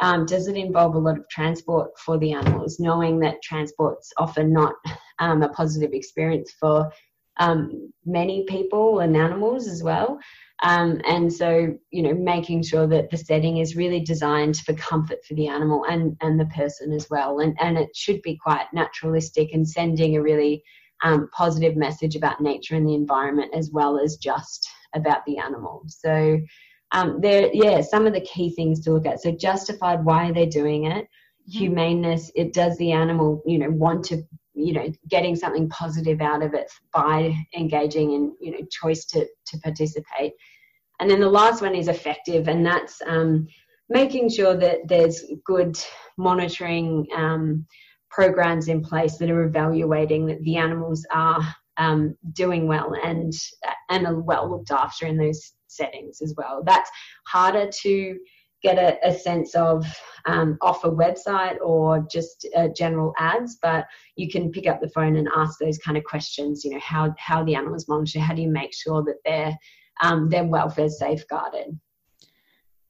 [0.00, 4.52] um, does it involve a lot of transport for the animals, knowing that transport's often
[4.52, 4.74] not
[5.18, 6.90] um, a positive experience for
[7.38, 10.18] um, many people and animals as well.
[10.62, 15.24] Um, and so, you know, making sure that the setting is really designed for comfort
[15.26, 17.40] for the animal and, and the person as well.
[17.40, 20.62] And, and it should be quite naturalistic and sending a really
[21.02, 25.84] um, positive message about nature and the environment as well as just about the animal.
[25.86, 26.38] So,
[26.92, 29.20] um, there, yeah, some of the key things to look at.
[29.20, 31.58] So justified why are they're doing it, mm-hmm.
[31.58, 32.30] humaneness.
[32.34, 34.22] It does the animal, you know, want to,
[34.54, 39.26] you know, getting something positive out of it by engaging in, you know, choice to
[39.46, 40.32] to participate.
[40.98, 43.46] And then the last one is effective, and that's um,
[43.88, 45.78] making sure that there's good
[46.18, 47.66] monitoring um,
[48.10, 51.40] programs in place that are evaluating that the animals are
[51.76, 53.32] um, doing well and
[53.88, 56.62] and are well looked after in those settings as well.
[56.64, 56.90] That's
[57.26, 58.18] harder to
[58.62, 59.86] get a, a sense of
[60.26, 64.90] um, off a website or just uh, general ads, but you can pick up the
[64.90, 66.64] phone and ask those kind of questions.
[66.64, 68.22] You know, how how the animals monitored?
[68.22, 69.56] How do you make sure that their
[70.02, 71.78] um, their welfare is safeguarded?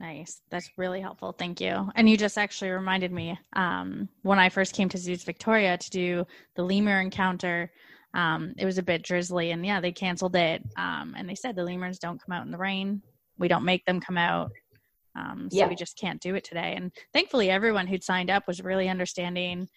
[0.01, 0.41] Nice.
[0.51, 1.33] That's really helpful.
[1.33, 1.91] Thank you.
[1.95, 5.91] And you just actually reminded me um, when I first came to Zoos Victoria to
[5.91, 6.27] do
[6.57, 7.71] the lemur encounter
[8.15, 11.55] um, it was a bit drizzly and yeah they canceled it um, and they said
[11.57, 13.03] the lemurs don't come out in the rain
[13.39, 14.51] we don't make them come out
[15.17, 15.69] um, so yeah.
[15.69, 19.69] we just can't do it today and thankfully everyone who'd signed up was really understanding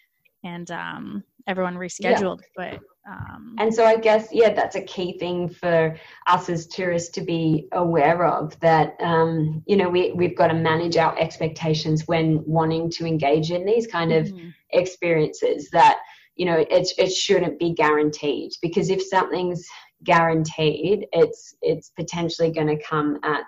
[0.43, 2.71] and um, everyone rescheduled yeah.
[2.71, 2.79] but
[3.09, 5.95] um, and so i guess yeah that's a key thing for
[6.27, 10.53] us as tourists to be aware of that um, you know we, we've got to
[10.53, 14.49] manage our expectations when wanting to engage in these kind of mm-hmm.
[14.71, 15.99] experiences that
[16.35, 19.65] you know it, it shouldn't be guaranteed because if something's
[20.03, 23.45] guaranteed it's it's potentially going to come at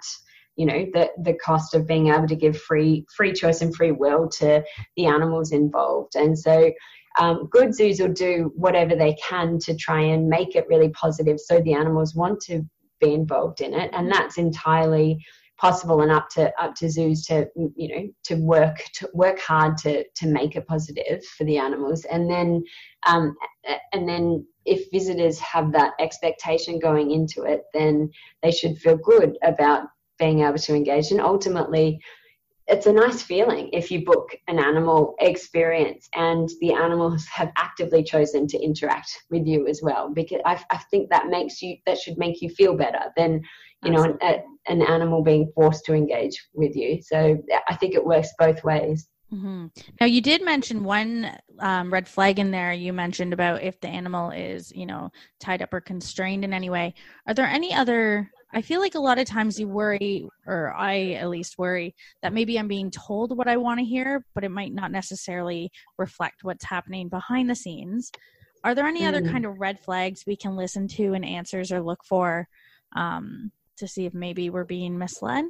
[0.55, 3.91] you know the the cost of being able to give free free choice and free
[3.91, 4.63] will to
[4.95, 6.15] the animals involved.
[6.15, 6.71] And so
[7.19, 11.39] um, good zoos will do whatever they can to try and make it really positive
[11.39, 12.63] so the animals want to
[12.99, 13.89] be involved in it.
[13.93, 15.23] And that's entirely
[15.57, 19.77] possible and up to up to zoos to you know to work to work hard
[19.77, 22.05] to to make it positive for the animals.
[22.05, 22.63] And then
[23.05, 23.35] um,
[23.93, 28.09] and then if visitors have that expectation going into it then
[28.41, 29.87] they should feel good about
[30.17, 31.11] being able to engage.
[31.11, 31.99] And ultimately
[32.67, 38.03] it's a nice feeling if you book an animal experience and the animals have actively
[38.03, 41.99] chosen to interact with you as well because I, I think that makes you that
[41.99, 43.43] should make you feel better than
[43.85, 47.01] you know an, a, an, animal being forced to engage with you.
[47.01, 49.07] So i think it works both ways.
[49.33, 49.65] Mm-hmm.
[49.99, 52.73] now you did mention one um, red flag in there.
[52.73, 56.69] You mentioned about if the animal is you know tied up or constrained in any
[56.69, 56.93] way.
[57.27, 61.13] Are there any other i feel like a lot of times you worry or i
[61.13, 64.51] at least worry that maybe i'm being told what i want to hear but it
[64.51, 68.11] might not necessarily reflect what's happening behind the scenes.
[68.65, 69.07] Are there any mm.
[69.07, 72.47] other kind of red flags we can listen to and answers or look for
[72.95, 75.45] um, to see if maybe we're being misled?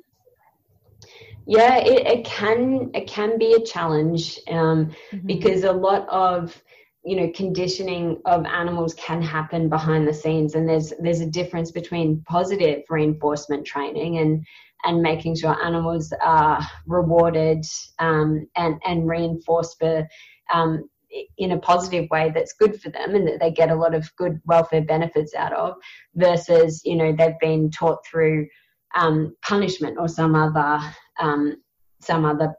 [1.47, 5.27] Yeah, it, it can it can be a challenge um, mm-hmm.
[5.27, 6.59] because a lot of
[7.03, 11.71] you know conditioning of animals can happen behind the scenes, and there's there's a difference
[11.71, 14.45] between positive reinforcement training and
[14.85, 17.63] and making sure animals are rewarded
[17.99, 20.07] um, and and reinforced for
[20.53, 20.89] um,
[21.37, 24.13] in a positive way that's good for them and that they get a lot of
[24.15, 25.75] good welfare benefits out of
[26.15, 28.47] versus you know they've been taught through
[28.95, 30.79] um, punishment or some other
[31.19, 31.55] um,
[32.01, 32.53] some other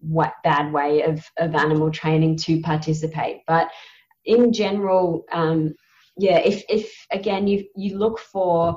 [0.00, 3.42] what bad way of, of animal training to participate.
[3.46, 3.68] But
[4.24, 5.74] in general um,
[6.16, 8.76] yeah if, if again you you look for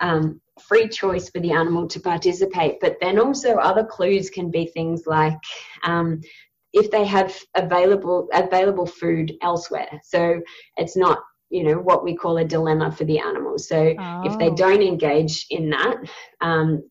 [0.00, 4.66] um, free choice for the animal to participate but then also other clues can be
[4.66, 5.38] things like
[5.84, 6.20] um,
[6.72, 10.00] if they have available available food elsewhere.
[10.04, 10.40] So
[10.76, 11.18] it's not
[11.50, 13.68] you know what we call a dilemma for the animals.
[13.68, 14.22] So oh.
[14.24, 14.54] if they oh.
[14.54, 15.96] don't engage in that
[16.40, 16.82] um,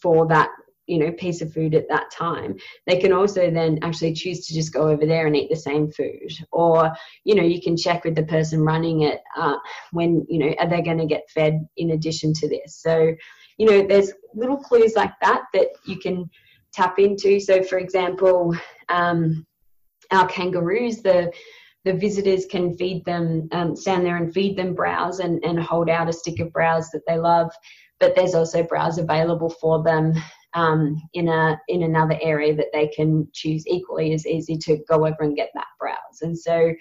[0.00, 0.48] for that
[0.86, 2.56] you know piece of food at that time
[2.86, 5.90] they can also then actually choose to just go over there and eat the same
[5.90, 6.92] food or
[7.24, 9.56] you know you can check with the person running it uh,
[9.92, 13.12] when you know are they going to get fed in addition to this so
[13.58, 16.28] you know there's little clues like that that you can
[16.76, 18.54] tap into so for example
[18.88, 19.46] um,
[20.12, 21.32] our kangaroos the
[21.84, 25.88] the visitors can feed them um, stand there and feed them browse and, and hold
[25.88, 27.50] out a stick of browse that they love
[27.98, 30.12] but there's also browse available for them
[30.56, 35.06] um, in a in another area that they can choose equally as easy to go
[35.06, 36.22] over and get that browse.
[36.22, 36.72] And so,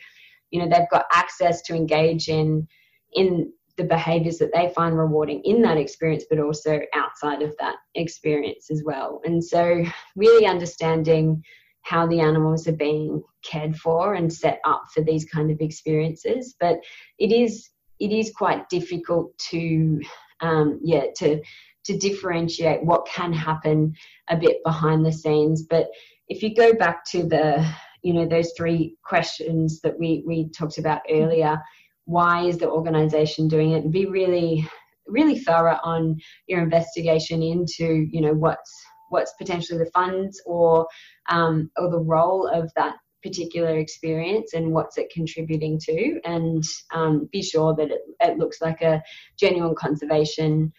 [0.50, 2.68] you know, they've got access to engage in
[3.14, 7.76] in the behaviors that they find rewarding in that experience, but also outside of that
[7.96, 9.22] experience as well.
[9.26, 9.84] And so,
[10.16, 11.44] really understanding
[11.82, 16.56] how the animals are being cared for and set up for these kind of experiences.
[16.60, 16.80] But
[17.20, 17.70] it is
[18.00, 20.02] it is quite difficult to
[20.42, 21.42] um, yeah to
[21.86, 23.94] to differentiate what can happen
[24.30, 25.64] a bit behind the scenes.
[25.64, 25.88] But
[26.28, 27.66] if you go back to the,
[28.02, 31.62] you know, those three questions that we, we talked about earlier,
[32.06, 33.84] why is the organization doing it?
[33.84, 34.68] And be really,
[35.08, 38.72] really thorough on your investigation into, you know, what's
[39.10, 40.88] what's potentially the funds or
[41.30, 47.28] um, or the role of that particular experience and what's it contributing to and um,
[47.32, 49.02] be sure that it, it looks like a
[49.36, 50.72] genuine conservation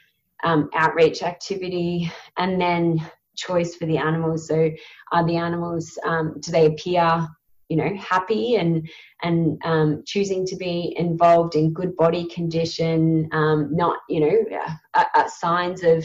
[0.44, 3.04] um, outreach activity, and then
[3.36, 4.46] choice for the animals.
[4.48, 4.70] So,
[5.12, 7.26] are the animals um, do they appear,
[7.68, 8.88] you know, happy and
[9.22, 14.58] and um, choosing to be involved in good body condition, um, not you know
[14.94, 16.04] uh, uh, signs of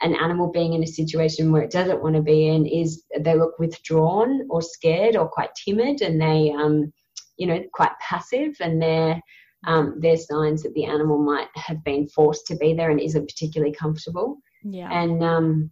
[0.00, 3.34] an animal being in a situation where it doesn't want to be in is they
[3.34, 6.92] look withdrawn or scared or quite timid and they um,
[7.36, 9.20] you know quite passive and they're
[9.66, 13.28] um, there's signs that the animal might have been forced to be there and isn't
[13.28, 14.38] particularly comfortable.
[14.62, 14.88] Yeah.
[14.90, 15.70] And um,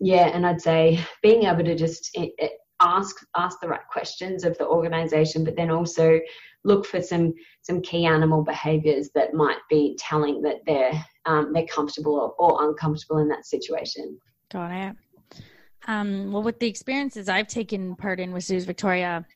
[0.00, 2.52] yeah, and I'd say being able to just it, it
[2.88, 6.20] ask ask the right questions of the organization, but then also
[6.64, 10.92] look for some some key animal behaviors that might be telling that they're
[11.26, 14.18] um, they're comfortable or, or, uncomfortable in that situation.
[14.50, 14.96] Got it.
[15.86, 19.26] Um, well, with the experiences I've taken part in with Zoos Victoria,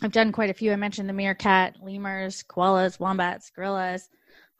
[0.00, 0.72] I've done quite a few.
[0.72, 4.08] I mentioned the meerkat, lemurs, koalas, wombats, gorillas,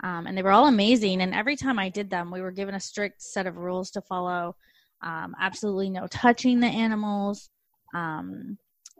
[0.03, 1.22] um, and they were all amazing.
[1.22, 4.01] And every time I did them, we were given a strict set of rules to
[4.03, 4.57] follow.
[5.03, 7.51] Um, absolutely no touching the animals,
[7.95, 8.59] um,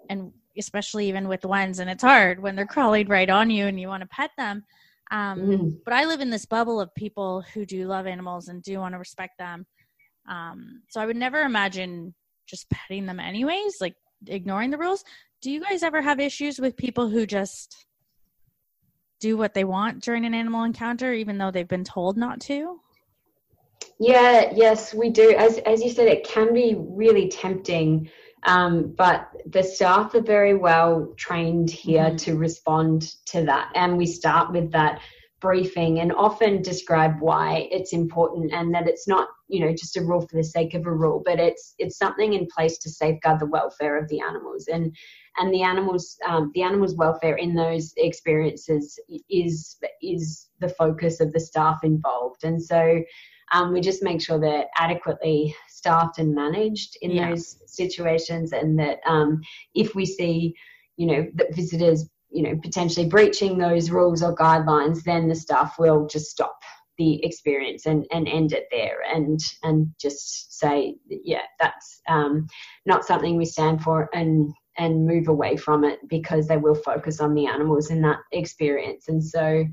[0.09, 1.79] and especially even with ones.
[1.79, 4.65] And it's hard when they're crawling right on you and you want to pet them.
[5.11, 5.79] Um, mm.
[5.85, 8.95] But I live in this bubble of people who do love animals and do want
[8.95, 9.67] to respect them.
[10.29, 12.15] Um, so I would never imagine
[12.47, 13.95] just petting them anyways, like
[14.27, 15.05] ignoring the rules
[15.45, 17.87] do you guys ever have issues with people who just
[19.21, 22.81] do what they want during an animal encounter even though they've been told not to
[24.01, 28.09] yeah yes we do as as you said it can be really tempting
[28.45, 32.17] um, but the staff are very well trained here mm-hmm.
[32.17, 33.71] to respond to that.
[33.75, 35.01] And we start with that
[35.41, 40.01] briefing and often describe why it's important and that it's not you know just a
[40.01, 43.39] rule for the sake of a rule but it's it's something in place to safeguard
[43.39, 44.69] the welfare of the animals.
[44.69, 44.97] And
[45.37, 51.33] and the animals um, the animals welfare in those experiences is is the focus of
[51.33, 52.45] the staff involved.
[52.45, 53.03] And so
[53.53, 55.55] um, we just make sure they're adequately
[55.85, 57.29] staffed and managed in yeah.
[57.29, 59.43] those situations and that um,
[59.75, 60.55] if we see
[60.97, 65.75] you know that visitors you know potentially breaching those rules or guidelines then the staff
[65.79, 66.57] will just stop
[66.97, 72.47] the experience and, and end it there and and just say yeah that's um,
[72.87, 77.21] not something we stand for and and move away from it because they will focus
[77.21, 79.67] on the animals in that experience and so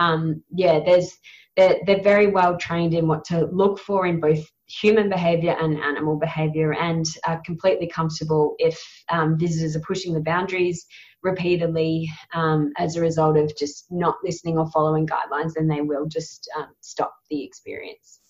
[0.00, 1.12] um, yeah there's
[1.56, 5.78] they're, they're very well trained in what to look for in both human behavior and
[5.78, 8.80] animal behavior and are completely comfortable if
[9.10, 10.86] um, visitors are pushing the boundaries
[11.22, 16.06] repeatedly um, as a result of just not listening or following guidelines, then they will
[16.06, 18.20] just um, stop the experience.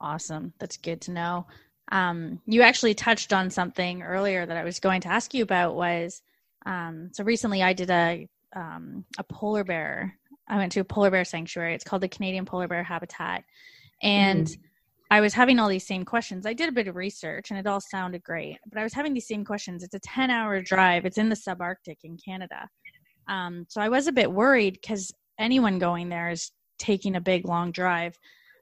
[0.00, 0.52] Awesome.
[0.58, 1.46] That's good to know.
[1.92, 5.76] Um, you actually touched on something earlier that I was going to ask you about
[5.76, 6.20] was
[6.66, 10.18] um, so recently I did a um, a polar bear.
[10.48, 11.74] I went to a polar bear sanctuary.
[11.74, 13.44] It's called the Canadian Polar Bear Habitat,
[14.02, 14.60] and mm-hmm.
[15.10, 16.46] I was having all these same questions.
[16.46, 19.14] I did a bit of research and it all sounded great, but I was having
[19.14, 19.82] these same questions.
[19.82, 22.68] It's a 10 hour drive, it's in the subarctic in Canada.
[23.28, 27.46] Um, so I was a bit worried because anyone going there is taking a big
[27.46, 28.18] long drive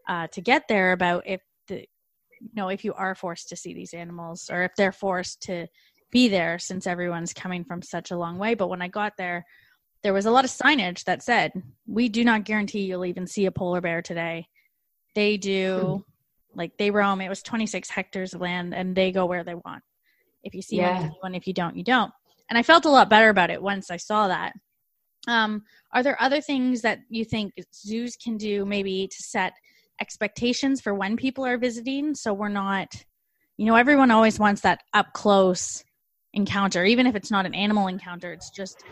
[0.08, 1.86] uh, to get there about if the
[2.40, 5.66] you know if you are forced to see these animals or if they're forced to
[6.10, 8.54] be there since everyone's coming from such a long way.
[8.54, 9.46] But when I got there,
[10.04, 11.50] there was a lot of signage that said,
[11.86, 14.46] "We do not guarantee you'll even see a polar bear today."
[15.14, 16.58] They do, hmm.
[16.58, 17.20] like they roam.
[17.20, 19.82] It was 26 hectares of land, and they go where they want.
[20.44, 21.00] If you see yeah.
[21.00, 21.34] one, you one.
[21.34, 22.12] If you don't, you don't.
[22.50, 24.52] And I felt a lot better about it once I saw that.
[25.26, 25.62] Um,
[25.94, 29.54] are there other things that you think zoos can do, maybe to set
[30.02, 32.94] expectations for when people are visiting, so we're not,
[33.56, 35.82] you know, everyone always wants that up close
[36.34, 38.84] encounter even if it's not an animal encounter it's just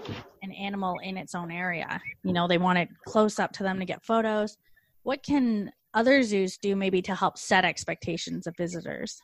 [0.42, 2.00] an animal in its own area.
[2.24, 4.56] You know they want it close up to them to get photos.
[5.02, 9.20] What can other zoos do maybe to help set expectations of visitors?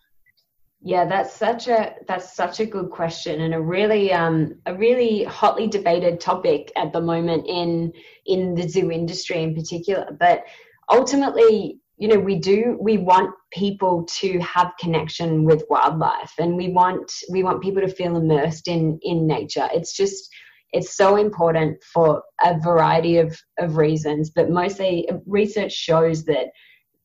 [0.81, 5.25] Yeah that's such a that's such a good question and a really um a really
[5.25, 7.93] hotly debated topic at the moment in
[8.27, 10.07] in the zoo industry in particular.
[10.19, 10.45] But
[10.91, 16.69] ultimately you know we do we want people to have connection with wildlife and we
[16.69, 19.69] want we want people to feel immersed in in nature.
[19.75, 20.31] It's just
[20.73, 26.47] it's so important for a variety of of reasons but mostly research shows that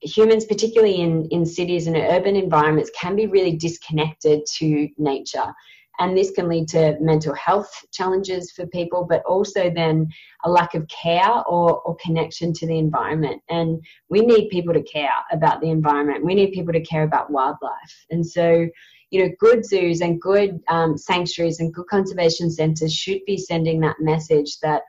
[0.01, 5.53] humans particularly in in cities and urban environments can be really disconnected to nature
[5.99, 10.07] and this can lead to mental health challenges for people, but also then
[10.43, 13.41] a lack of care or, or connection to the environment.
[13.49, 16.25] And we need people to care about the environment.
[16.25, 18.05] We need people to care about wildlife.
[18.09, 18.67] And so,
[19.11, 23.79] you know, good zoos and good um, sanctuaries and good conservation centres should be sending
[23.81, 24.81] that message that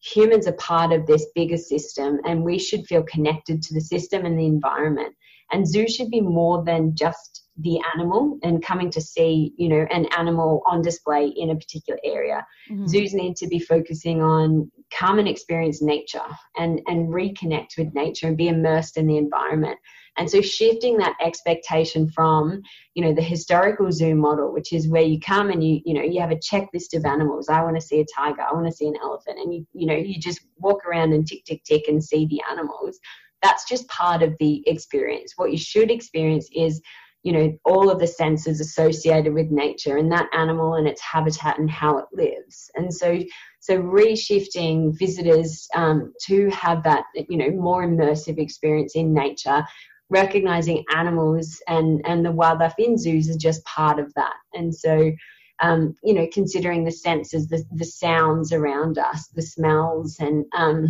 [0.00, 4.24] humans are part of this bigger system and we should feel connected to the system
[4.24, 5.14] and the environment.
[5.52, 9.86] And zoos should be more than just the animal and coming to see, you know,
[9.90, 12.46] an animal on display in a particular area.
[12.70, 12.86] Mm-hmm.
[12.86, 16.22] Zoos need to be focusing on come and experience nature
[16.56, 19.78] and, and reconnect with nature and be immersed in the environment.
[20.16, 22.62] And so shifting that expectation from,
[22.94, 26.02] you know, the historical zoo model, which is where you come and you, you know,
[26.02, 27.48] you have a checklist of animals.
[27.48, 29.38] I want to see a tiger, I want to see an elephant.
[29.38, 32.40] And you, you know, you just walk around and tick, tick, tick and see the
[32.50, 32.98] animals.
[33.42, 35.34] That's just part of the experience.
[35.36, 36.82] What you should experience is
[37.22, 41.58] you know all of the senses associated with nature and that animal and its habitat
[41.58, 42.70] and how it lives.
[42.74, 43.20] And so
[43.60, 49.64] so reshifting visitors um, to have that you know more immersive experience in nature
[50.10, 54.34] recognizing animals and and the wildlife in zoos is just part of that.
[54.54, 55.12] And so
[55.60, 60.88] um, you know considering the senses the, the sounds around us the smells and um,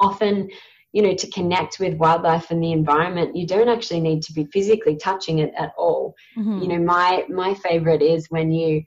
[0.00, 0.50] often
[0.96, 4.46] you know to connect with wildlife and the environment you don't actually need to be
[4.46, 6.14] physically touching it at all.
[6.38, 6.58] Mm-hmm.
[6.62, 8.82] you know my my favorite is when you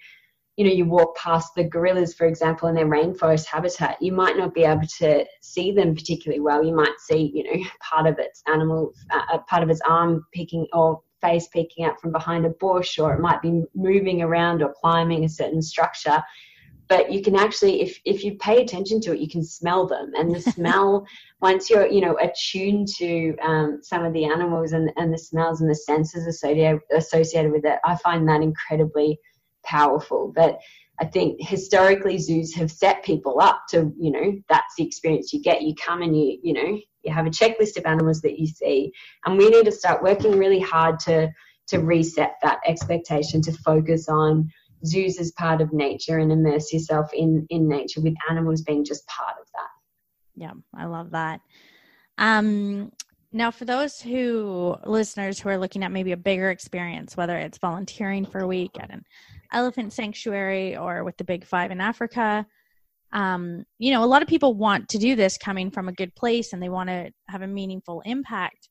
[0.57, 4.37] you know you walk past the gorillas for example in their rainforest habitat you might
[4.37, 6.65] not be able to see them particularly well.
[6.65, 10.65] You might see you know part of its animal uh, part of its arm peeking
[10.73, 14.73] or face peeking out from behind a bush or it might be moving around or
[14.81, 16.23] climbing a certain structure
[16.89, 20.11] but you can actually if if you pay attention to it you can smell them.
[20.17, 21.05] And the smell
[21.39, 25.61] once you're you know attuned to um, some of the animals and, and the smells
[25.61, 29.19] and the senses associated associated with it i find that incredibly
[29.63, 30.33] powerful.
[30.35, 30.59] But
[30.99, 35.41] i think historically zoos have set people up to you know that's the experience you
[35.41, 35.61] get.
[35.61, 38.91] You come and you you know you have a checklist of animals that you see.
[39.25, 41.29] And we need to start working really hard to
[41.67, 44.49] to reset that expectation to focus on
[44.85, 49.05] zoos as part of nature and immerse yourself in in nature with animals being just
[49.07, 49.69] part of that.
[50.35, 51.41] Yeah i love that.
[52.17, 52.91] Um
[53.31, 57.57] now for those who listeners who are looking at maybe a bigger experience whether it's
[57.59, 59.03] volunteering for a week at an
[59.51, 62.45] elephant sanctuary or with the big five in africa
[63.11, 66.15] um, you know a lot of people want to do this coming from a good
[66.15, 68.69] place and they want to have a meaningful impact.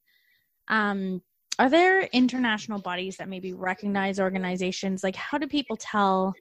[0.68, 1.22] Um,
[1.58, 5.02] are there international bodies that maybe recognize organizations?
[5.02, 6.34] Like how do people tell?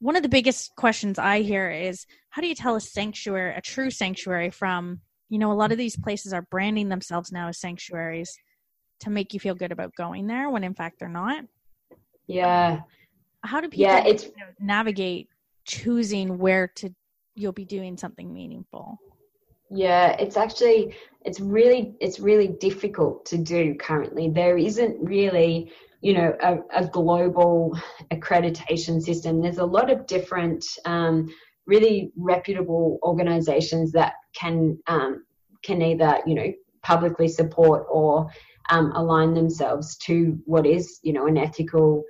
[0.00, 3.60] One of the biggest questions i hear is how do you tell a sanctuary a
[3.60, 7.58] true sanctuary from you know a lot of these places are branding themselves now as
[7.58, 8.38] sanctuaries
[9.00, 11.44] to make you feel good about going there when in fact they're not?
[12.28, 12.82] Yeah.
[13.42, 14.28] How do people yeah, it's,
[14.60, 15.28] navigate
[15.64, 16.94] choosing where to
[17.34, 18.98] you'll be doing something meaningful
[19.70, 24.30] yeah, it's actually it's really it's really difficult to do currently.
[24.30, 27.76] There isn't really you know a, a global
[28.10, 29.42] accreditation system.
[29.42, 31.28] There's a lot of different um,
[31.66, 35.24] really reputable organisations that can um,
[35.62, 36.52] can either you know
[36.82, 38.30] publicly support or
[38.70, 42.04] um, align themselves to what is you know an ethical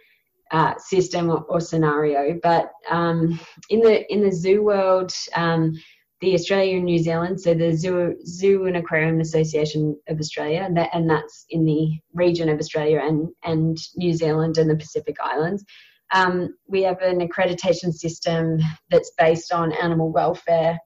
[0.50, 2.38] uh, system or, or, scenario.
[2.42, 3.38] But um,
[3.68, 5.74] in the in the zoo world, um,
[6.20, 10.76] the Australia and New Zealand, so the Zoo, Zoo and Aquarium Association of Australia, and,
[10.76, 15.16] that, and that's in the region of Australia and, and New Zealand and the Pacific
[15.22, 15.64] Islands.
[16.12, 18.58] um, we have an accreditation system
[18.90, 20.78] that's based on animal welfare,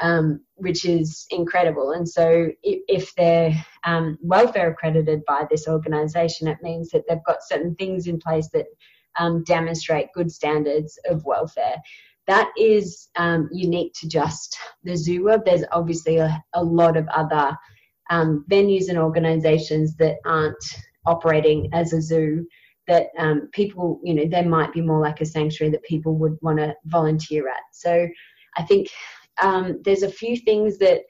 [0.00, 1.92] um, which is incredible.
[1.92, 3.52] And so, if, if they're
[3.84, 8.48] um, welfare accredited by this organisation, it means that they've got certain things in place
[8.52, 8.66] that
[9.18, 11.76] um, demonstrate good standards of welfare.
[12.28, 15.42] That is um, unique to just the zoo world.
[15.44, 17.56] There's obviously a, a lot of other
[18.10, 20.64] um, venues and organisations that aren't
[21.06, 22.46] operating as a zoo
[22.86, 26.36] that um, people, you know, they might be more like a sanctuary that people would
[26.40, 27.62] want to volunteer at.
[27.72, 28.08] So
[28.56, 28.88] I think
[29.42, 31.00] um, there's a few things that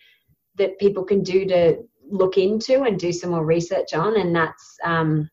[0.56, 1.76] that people can do to
[2.10, 5.28] look into and do some more research on, and that's um,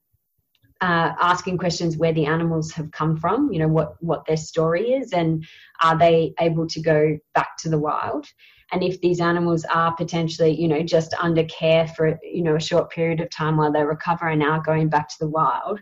[0.82, 3.52] uh, asking questions where the animals have come from.
[3.52, 5.46] You know what what their story is, and
[5.82, 8.28] are they able to go back to the wild?
[8.72, 12.62] And if these animals are potentially, you know, just under care for you know a
[12.62, 15.80] short period of time while they recover and now going back to the wild,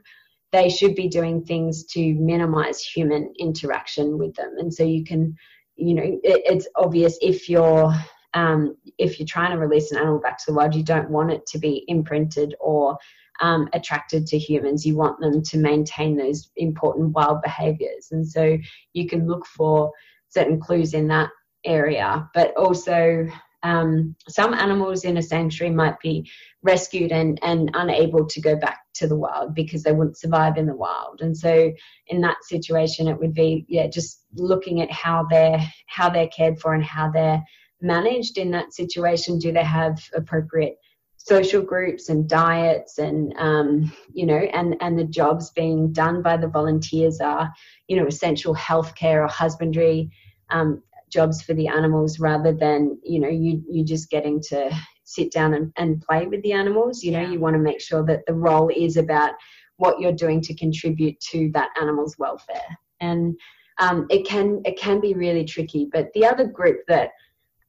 [0.51, 4.55] they should be doing things to minimize human interaction with them.
[4.59, 5.35] And so you can,
[5.75, 7.93] you know, it, it's obvious if you're
[8.35, 11.31] um, if you're trying to release an animal back to the wild, you don't want
[11.31, 12.97] it to be imprinted or
[13.43, 14.85] um, attracted to humans.
[14.85, 18.07] You want them to maintain those important wild behaviors.
[18.11, 18.57] And so
[18.93, 19.91] you can look for
[20.29, 21.29] certain clues in that
[21.65, 23.27] area, but also
[23.61, 26.29] um, some animals in a sanctuary might be
[26.61, 30.65] rescued and, and unable to go back to the wild because they wouldn't survive in
[30.65, 31.19] the wild.
[31.19, 31.71] And so
[32.07, 36.59] in that situation it would be yeah, just looking at how they're how they're cared
[36.59, 37.43] for and how they're
[37.81, 39.37] managed in that situation.
[39.37, 40.75] Do they have appropriate
[41.23, 46.35] social groups and diets and um, you know and and the jobs being done by
[46.35, 47.51] the volunteers are
[47.87, 50.11] you know essential healthcare or husbandry
[50.49, 54.69] um, jobs for the animals rather than you know you you just getting to
[55.05, 57.03] sit down and, and play with the animals.
[57.03, 59.33] You know you want to make sure that the role is about
[59.77, 62.77] what you're doing to contribute to that animal's welfare.
[62.99, 63.35] And
[63.79, 67.09] um, it can it can be really tricky but the other group that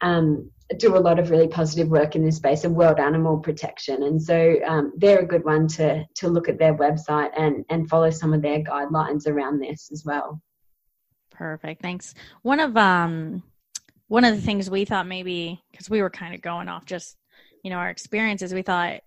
[0.02, 4.05] um, do a lot of really positive work in this space of world animal protection
[4.05, 7.89] and so um, they're a good one to to look at their website and and
[7.89, 10.41] follow some of their guidelines around this as well
[11.35, 11.83] Perfect.
[11.83, 12.15] Thanks.
[12.43, 13.43] One of um
[14.09, 17.17] one of the things we thought maybe because we were kind of going off just
[17.62, 19.01] you know our experiences, we thought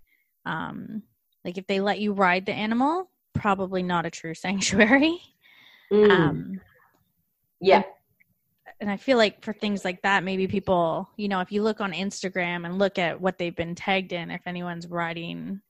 [0.45, 1.03] um
[1.45, 5.20] like if they let you ride the animal, probably not a true sanctuary.
[5.91, 6.12] Mm.
[6.12, 6.62] Um
[7.62, 7.84] yeah.
[8.80, 11.82] And I feel like for things like that, maybe people, you know, if you look
[11.82, 15.61] on Instagram and look at what they've been tagged in, if anyone's riding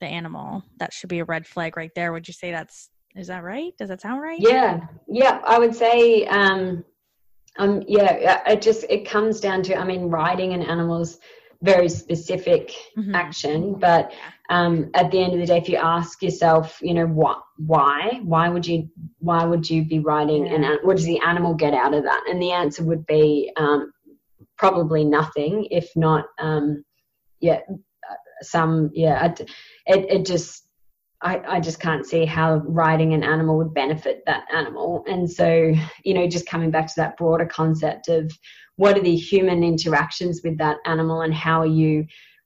[0.00, 2.12] the animal, that should be a red flag right there.
[2.12, 3.76] Would you say that's is that right?
[3.78, 4.40] Does that sound right?
[4.40, 5.40] Yeah, yeah.
[5.46, 6.84] I would say, um,
[7.58, 8.42] um, yeah.
[8.50, 11.18] It just it comes down to, I mean, riding an animal's
[11.62, 13.14] very specific mm-hmm.
[13.14, 14.12] action, but
[14.50, 18.20] um, at the end of the day, if you ask yourself, you know, what, why,
[18.24, 18.88] why would you,
[19.18, 20.54] why would you be riding yeah.
[20.54, 20.78] an?
[20.82, 22.24] What does the animal get out of that?
[22.28, 23.92] And the answer would be um,
[24.58, 26.84] probably nothing, if not, um,
[27.40, 27.60] yeah,
[28.42, 29.32] some, yeah.
[29.86, 30.66] It, it just
[31.22, 35.04] I, I just can't see how riding an animal would benefit that animal.
[35.06, 35.72] And so,
[36.04, 38.36] you know, just coming back to that broader concept of
[38.82, 42.04] what are the human interactions with that animal and how are you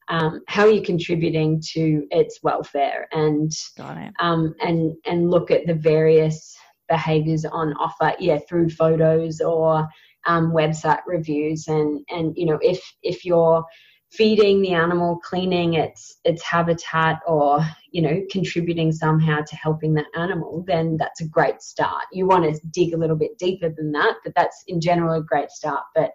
[0.09, 3.09] um, how are you contributing to its welfare?
[3.13, 3.51] And
[4.21, 6.55] um, and and look at the various
[6.91, 9.89] behaviors on offer yeah through photos or
[10.27, 13.65] um, website reviews and and you know if if you're
[14.11, 20.07] feeding the animal, cleaning its its habitat, or you know contributing somehow to helping that
[20.15, 22.05] animal, then that's a great start.
[22.13, 25.23] You want to dig a little bit deeper than that, but that's in general a
[25.23, 25.85] great start.
[25.95, 26.13] But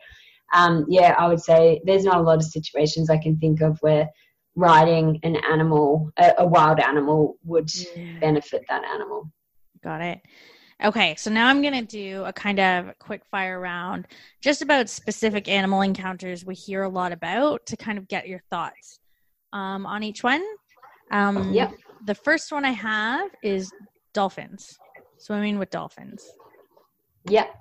[0.53, 3.77] um, yeah, I would say there's not a lot of situations I can think of
[3.81, 4.09] where
[4.55, 8.19] riding an animal, a, a wild animal, would yeah.
[8.19, 9.31] benefit that animal.
[9.83, 10.21] Got it.
[10.83, 14.07] Okay, so now I'm going to do a kind of quick fire round
[14.41, 18.41] just about specific animal encounters we hear a lot about to kind of get your
[18.49, 18.99] thoughts
[19.53, 20.43] um, on each one.
[21.11, 21.73] Um, yep.
[22.07, 23.71] The first one I have is
[24.13, 24.79] dolphins,
[25.17, 26.25] swimming with dolphins.
[27.25, 27.53] Yep.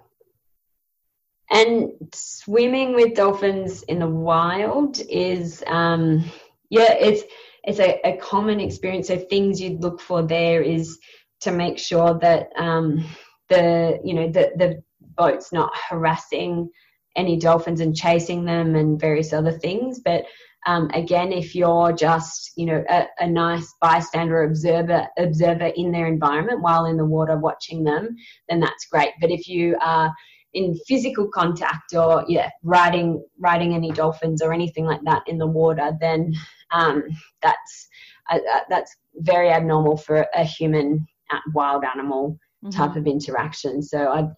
[1.51, 6.25] And swimming with dolphins in the wild is, um,
[6.71, 7.23] yeah, it's
[7.65, 9.09] it's a, a common experience.
[9.09, 10.99] So things you'd look for there is
[11.41, 13.05] to make sure that um,
[13.49, 14.83] the you know the the
[15.17, 16.71] boat's not harassing
[17.17, 20.01] any dolphins and chasing them and various other things.
[20.01, 20.25] But
[20.67, 26.07] um, again, if you're just you know a, a, nice bystander observer observer in their
[26.07, 28.15] environment while in the water watching them,
[28.49, 29.13] then that's great.
[29.21, 30.13] But if you are
[30.53, 35.47] in physical contact or yeah riding riding any dolphins or anything like that in the
[35.47, 36.35] water, then
[36.73, 37.05] um,
[37.43, 37.89] that's
[38.31, 41.07] uh, uh that's very abnormal for a human
[41.55, 42.71] wild animal mm-hmm.
[42.71, 43.83] type of interaction.
[43.83, 44.29] So I'd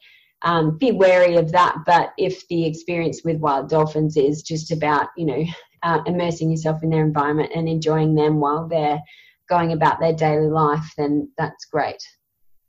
[0.42, 1.76] um, be wary of that.
[1.86, 5.44] But if the experience with wild dolphins is just about, you know,
[5.82, 9.00] uh, immersing yourself in their environment and enjoying them while they're
[9.48, 11.98] going about their daily life, then that's great.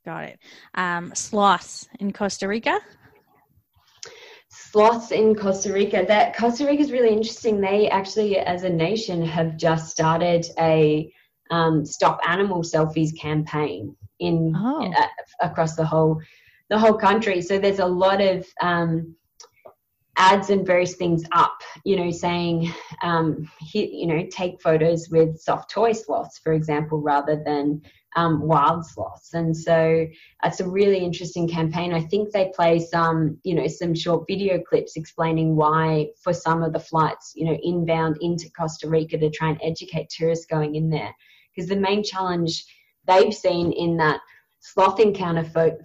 [0.05, 0.39] Got it.
[0.75, 2.79] Um, sloths in Costa Rica?
[4.49, 6.03] Sloths in Costa Rica.
[6.07, 7.61] That Costa Rica is really interesting.
[7.61, 11.11] They actually, as a nation, have just started a
[11.51, 13.95] um, stop animal selfies campaign
[14.27, 14.91] in oh.
[14.91, 15.07] uh,
[15.41, 16.21] across the whole
[16.69, 17.41] the whole country.
[17.41, 19.15] So there's a lot of um,
[20.17, 22.71] ads and various things up, you know, saying,
[23.01, 27.81] um, you know, take photos with soft toy sloths, for example, rather than
[28.15, 29.33] um, wild sloths.
[29.33, 30.05] And so
[30.43, 31.93] it's a really interesting campaign.
[31.93, 36.61] I think they play some, you know, some short video clips explaining why for some
[36.61, 40.75] of the flights, you know, inbound into Costa Rica to try and educate tourists going
[40.75, 41.13] in there.
[41.55, 42.65] Because the main challenge
[43.07, 44.19] they've seen in that
[44.59, 45.43] sloth encounter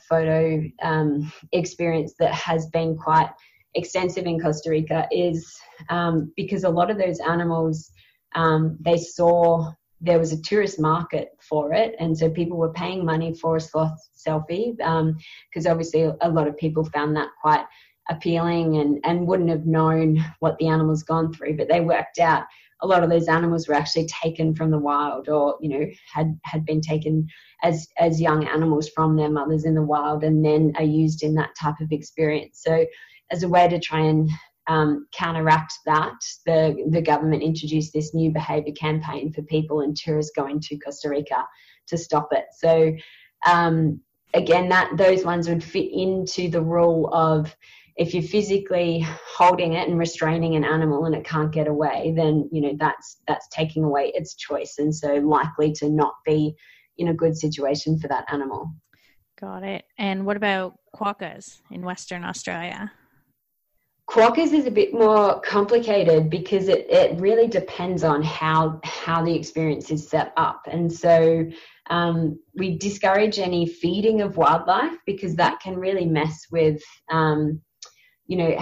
[0.08, 3.28] photo um, experience that has been quite
[3.74, 5.58] extensive in Costa Rica is
[5.90, 7.90] um, because a lot of those animals
[8.34, 13.04] um, they saw there was a tourist market for it, and so people were paying
[13.04, 17.64] money for a sloth selfie because um, obviously a lot of people found that quite
[18.10, 22.44] appealing and, and wouldn't have known what the animal's gone through, but they worked out
[22.82, 26.38] a lot of those animals were actually taken from the wild or you know had
[26.44, 27.26] had been taken
[27.62, 31.34] as as young animals from their mothers in the wild and then are used in
[31.34, 32.86] that type of experience so
[33.30, 34.30] as a way to try and
[34.68, 36.14] um, counteract that,
[36.46, 41.08] the, the government introduced this new behaviour campaign for people and tourists going to Costa
[41.08, 41.44] Rica
[41.88, 42.44] to stop it.
[42.52, 42.92] So
[43.46, 44.00] um,
[44.34, 47.56] again, that those ones would fit into the rule of
[47.98, 49.04] if you're physically
[49.36, 53.18] holding it and restraining an animal and it can't get away, then you know that's
[53.26, 56.54] that's taking away its choice, and so likely to not be
[56.96, 58.72] in a good situation for that animal.
[59.40, 59.84] Got it.
[59.98, 62.90] And what about quokkas in Western Australia?
[64.08, 69.34] Quokkas is a bit more complicated because it, it really depends on how how the
[69.34, 70.62] experience is set up.
[70.70, 71.46] And so
[71.90, 76.80] um, we discourage any feeding of wildlife because that can really mess with
[77.10, 77.60] um,
[78.28, 78.56] you know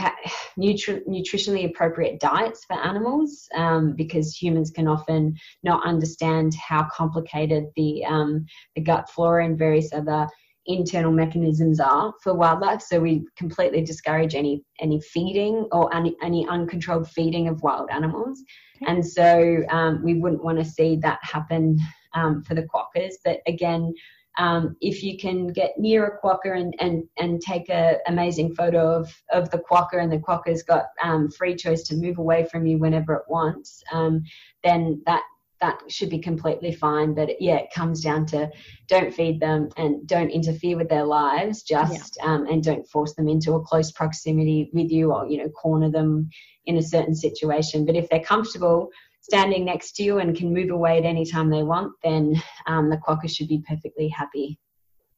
[0.59, 7.65] nutri- nutritionally appropriate diets for animals um, because humans can often not understand how complicated
[7.77, 10.27] the um, the gut flora and various other
[10.67, 12.83] internal mechanisms are for wildlife.
[12.83, 18.43] So we completely discourage any any feeding or any, any uncontrolled feeding of wild animals.
[18.77, 18.93] Okay.
[18.93, 21.79] And so um, we wouldn't want to see that happen
[22.15, 23.15] um, for the quokkas.
[23.25, 23.95] But again,
[24.39, 29.01] um, if you can get near a quokka and, and, and take an amazing photo
[29.01, 32.67] of, of the quokka and the quokka's got um, free choice to move away from
[32.67, 34.23] you whenever it wants, um,
[34.63, 35.23] then that
[35.61, 37.15] that should be completely fine.
[37.15, 38.51] But yeah, it comes down to
[38.89, 42.31] don't feed them and don't interfere with their lives, just yeah.
[42.31, 45.91] um, and don't force them into a close proximity with you or you know corner
[45.91, 46.29] them
[46.67, 47.87] in a certain situation.
[47.87, 48.91] But if they're comfortable
[49.29, 52.89] standing next to you and can move away at any time they want, then um,
[52.89, 54.57] the quokka should be perfectly happy.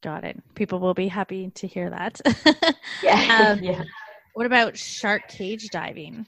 [0.03, 0.41] Got it.
[0.55, 2.21] People will be happy to hear that.
[3.03, 3.51] yeah.
[3.51, 3.85] Um, yeah.
[4.33, 6.27] What about shark cage diving?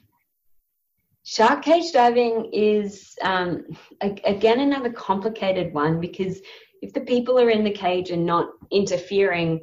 [1.24, 3.64] Shark cage diving is, um,
[4.00, 6.40] again, another complicated one because
[6.82, 9.60] if the people are in the cage and not interfering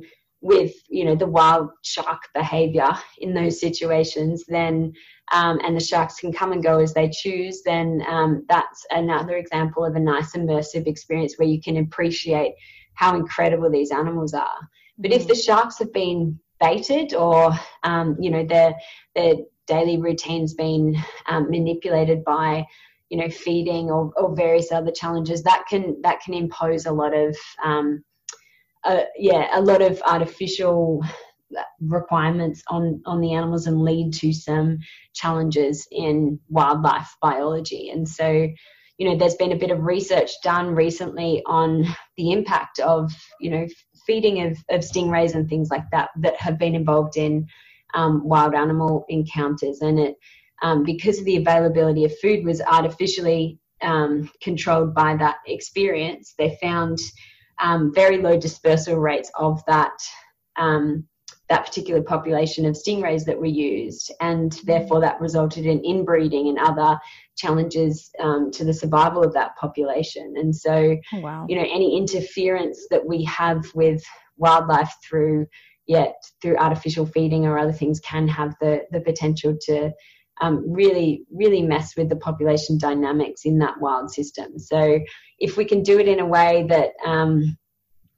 [0.48, 4.94] with, you know, the wild shark behavior in those situations, then,
[5.34, 9.36] um, and the sharks can come and go as they choose, then um, that's another
[9.36, 12.54] example of a nice immersive experience where you can appreciate
[12.94, 14.58] how incredible these animals are.
[14.98, 15.28] But if mm.
[15.28, 17.52] the sharks have been baited or,
[17.84, 18.74] um, you know, they're,
[19.16, 19.36] they're
[19.68, 20.96] daily routines being
[21.28, 22.66] um, manipulated by
[23.10, 27.14] you know feeding or, or, various other challenges that can that can impose a lot
[27.16, 28.04] of um,
[28.88, 31.04] uh, yeah a lot of artificial
[31.80, 34.78] requirements on on the animals and lead to some
[35.14, 38.48] challenges in wildlife biology and so
[38.98, 41.86] you know there's been a bit of research done recently on
[42.18, 43.68] the impact of you know
[44.08, 47.46] feeding of, of stingrays and things like that that have been involved in
[47.94, 49.82] um, wild animal encounters.
[49.82, 50.16] And it,
[50.64, 56.58] um, because of the availability of food was artificially um, controlled by that experience, they
[56.62, 56.98] found
[57.60, 59.94] um, very low dispersal rates of that
[60.58, 61.06] um,
[61.50, 66.60] that particular population of stingrays that were used, and therefore that resulted in inbreeding and
[66.60, 67.00] other
[67.38, 70.34] challenges um, to the survival of that population.
[70.36, 71.46] And so, oh, wow.
[71.48, 74.04] you know, any interference that we have with
[74.36, 75.48] wildlife through
[75.88, 79.92] yet through artificial feeding or other things can have the, the potential to
[80.42, 84.58] um, really, really mess with the population dynamics in that wild system.
[84.60, 85.00] So
[85.40, 87.58] if we can do it in a way that um,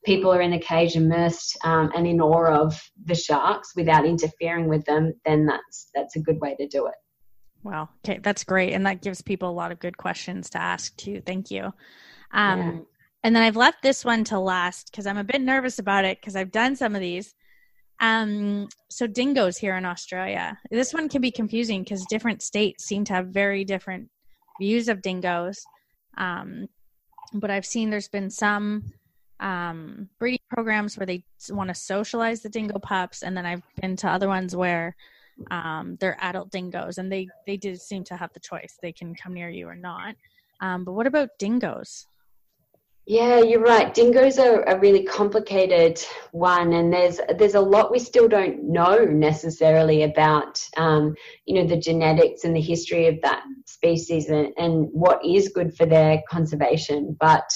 [0.06, 4.68] people are in the cage immersed um, and in awe of the sharks without interfering
[4.68, 6.96] with them, then that's that's a good way to do it.
[7.64, 7.90] Wow.
[8.06, 11.22] Okay, that's great, and that gives people a lot of good questions to ask too.
[11.26, 11.74] Thank you.
[12.32, 12.78] Um, yeah.
[13.24, 16.22] And then I've left this one to last because I'm a bit nervous about it
[16.22, 17.36] because I've done some of these.
[18.00, 20.58] Um, so dingoes here in Australia.
[20.72, 24.10] This one can be confusing because different states seem to have very different
[24.60, 25.66] views of dingoes.
[26.18, 26.68] Um,
[27.34, 28.94] but I've seen there's been some
[29.40, 33.96] um, breeding programs where they want to socialize the dingo pups, and then I've been
[33.98, 34.96] to other ones where
[35.52, 39.16] um, they're adult dingoes, and they they do seem to have the choice; they can
[39.16, 40.16] come near you or not.
[40.62, 42.08] Um, but what about dingoes?
[43.10, 43.92] Yeah, you're right.
[43.92, 46.00] Dingoes are a really complicated
[46.32, 51.16] one, and there's there's a lot we still don't know necessarily about, um,
[51.48, 55.76] you know, the genetics and the history of that species and, and what is good
[55.76, 57.18] for their conservation.
[57.20, 57.50] But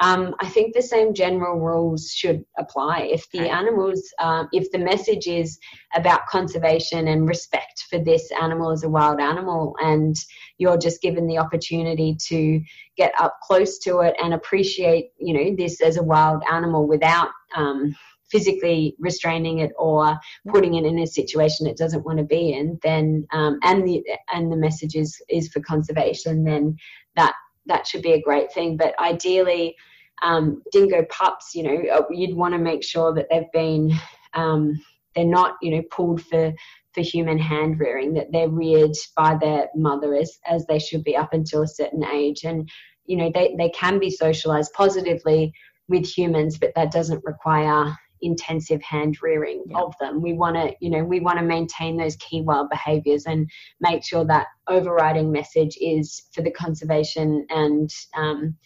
[0.00, 3.08] um, I think the same general rules should apply.
[3.12, 5.58] If the animals, um, if the message is
[5.94, 10.16] about conservation and respect for this animal as a wild animal, and
[10.58, 12.60] you're just given the opportunity to
[12.96, 17.28] get up close to it and appreciate, you know, this as a wild animal without
[17.54, 17.94] um,
[18.30, 20.18] physically restraining it or
[20.48, 24.02] putting it in a situation it doesn't want to be in, then um, and the
[24.32, 26.76] and the message is is for conservation, then
[27.16, 27.34] that
[27.70, 28.76] that should be a great thing.
[28.76, 29.74] But ideally,
[30.22, 33.92] um, dingo pups, you know, uh, you'd want to make sure that they've been,
[34.34, 34.78] um,
[35.14, 36.52] they're not, you know, pulled for
[36.92, 41.16] for human hand rearing, that they're reared by their mother as as they should be
[41.16, 42.68] up until a certain age, and
[43.06, 45.52] you know, they they can be socialized positively
[45.88, 49.78] with humans, but that doesn't require intensive hand rearing yeah.
[49.78, 50.20] of them.
[50.20, 53.50] We want to, you know, we want to maintain those key wild behaviors and
[53.80, 58.56] make sure that overriding message is for the conservation and um,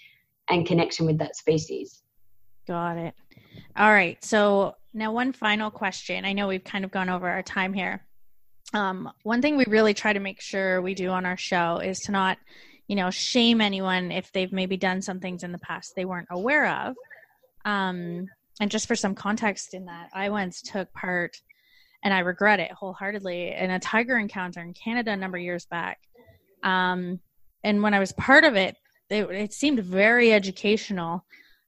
[0.49, 2.03] and connection with that species.
[2.67, 3.15] Got it.
[3.77, 4.23] All right.
[4.25, 6.25] So now one final question.
[6.25, 8.05] I know we've kind of gone over our time here.
[8.73, 12.01] Um, one thing we really try to make sure we do on our show is
[12.01, 12.39] to not,
[12.89, 16.29] you know, shame anyone if they've maybe done some things in the past they weren't
[16.31, 16.97] aware of.
[17.65, 18.29] Um,
[18.61, 21.37] and just for some context in that, I once took part,
[22.03, 25.67] and I regret it wholeheartedly, in a tiger encounter in Canada a number of years
[25.67, 25.99] back.
[26.63, 27.21] Um,
[27.63, 28.77] and when I was part of it,
[29.11, 31.25] it, it seemed very educational.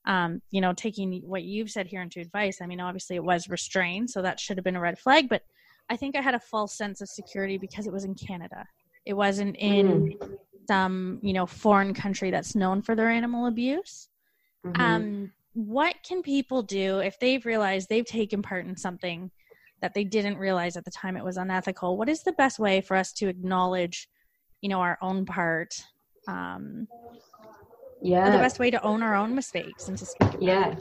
[0.06, 2.60] Um, you know, taking what you've said here into advice.
[2.62, 5.28] I mean, obviously it was restrained, so that should have been a red flag.
[5.28, 5.42] But
[5.90, 8.66] I think I had a false sense of security because it was in Canada.
[9.04, 10.36] It wasn't in mm.
[10.68, 14.08] some, you know, foreign country that's known for their animal abuse.
[14.64, 14.80] Mm-hmm.
[14.80, 19.30] Um, what can people do if they've realized they've taken part in something
[19.80, 21.96] that they didn't realize at the time it was unethical?
[21.96, 24.08] What is the best way for us to acknowledge,
[24.60, 25.82] you know, our own part?
[26.28, 26.86] Um,
[28.02, 28.30] yeah.
[28.30, 30.28] the best way to own our own mistakes and to speak.
[30.40, 30.74] yeah.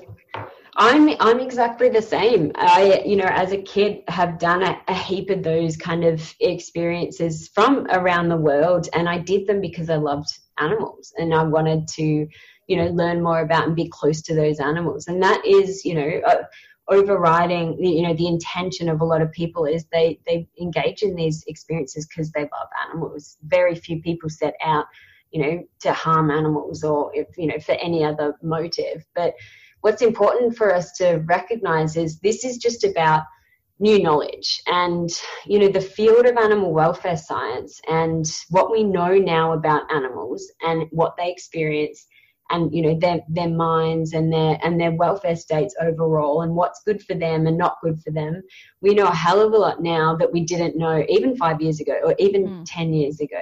[0.77, 2.51] I'm I'm exactly the same.
[2.55, 6.35] I you know as a kid have done a, a, heap of those kind of
[6.41, 10.27] experiences from around the world, and I did them because I loved
[10.59, 12.27] animals and I wanted to
[12.67, 15.95] you know learn more about and be close to those animals, and that is you
[15.95, 16.21] know.
[16.25, 16.43] Uh,
[16.87, 21.15] overriding you know the intention of a lot of people is they they engage in
[21.15, 24.85] these experiences because they love animals very few people set out
[25.35, 29.05] you know, to harm animals or if, you know, for any other motive.
[29.15, 29.33] But
[29.81, 33.23] what's important for us to recognize is this is just about
[33.77, 35.09] new knowledge and
[35.45, 40.49] you know the field of animal welfare science and what we know now about animals
[40.61, 42.07] and what they experience
[42.51, 46.83] and you know their their minds and their and their welfare states overall and what's
[46.83, 48.41] good for them and not good for them
[48.81, 51.79] we know a hell of a lot now that we didn't know even 5 years
[51.79, 52.65] ago or even mm.
[52.67, 53.41] 10 years ago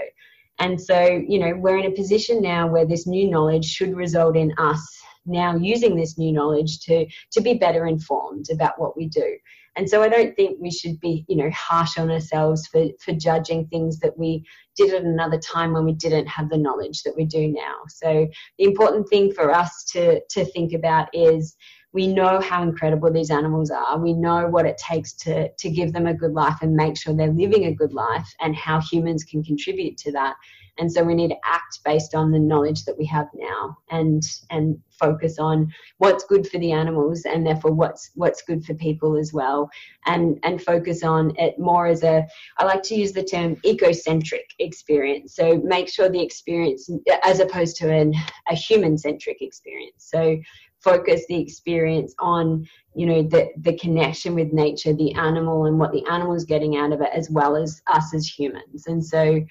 [0.59, 4.37] and so, you know, we're in a position now where this new knowledge should result
[4.37, 9.07] in us now using this new knowledge to to be better informed about what we
[9.07, 9.37] do.
[9.75, 13.13] And so I don't think we should be, you know, harsh on ourselves for, for
[13.13, 14.45] judging things that we
[14.75, 17.75] did at another time when we didn't have the knowledge that we do now.
[17.87, 21.55] So the important thing for us to to think about is
[21.93, 23.99] we know how incredible these animals are.
[23.99, 27.13] We know what it takes to, to give them a good life and make sure
[27.13, 30.35] they're living a good life and how humans can contribute to that.
[30.79, 34.23] And so we need to act based on the knowledge that we have now and
[34.49, 39.17] and focus on what's good for the animals and therefore what's what's good for people
[39.17, 39.69] as well.
[40.05, 42.25] And and focus on it more as a
[42.57, 45.35] I like to use the term ecocentric experience.
[45.35, 46.89] So make sure the experience
[47.23, 48.13] as opposed to an,
[48.49, 50.09] a human centric experience.
[50.09, 50.37] So
[50.83, 55.93] focus the experience on you know the the connection with nature the animal and what
[55.93, 59.41] the animal is getting out of it as well as us as humans and so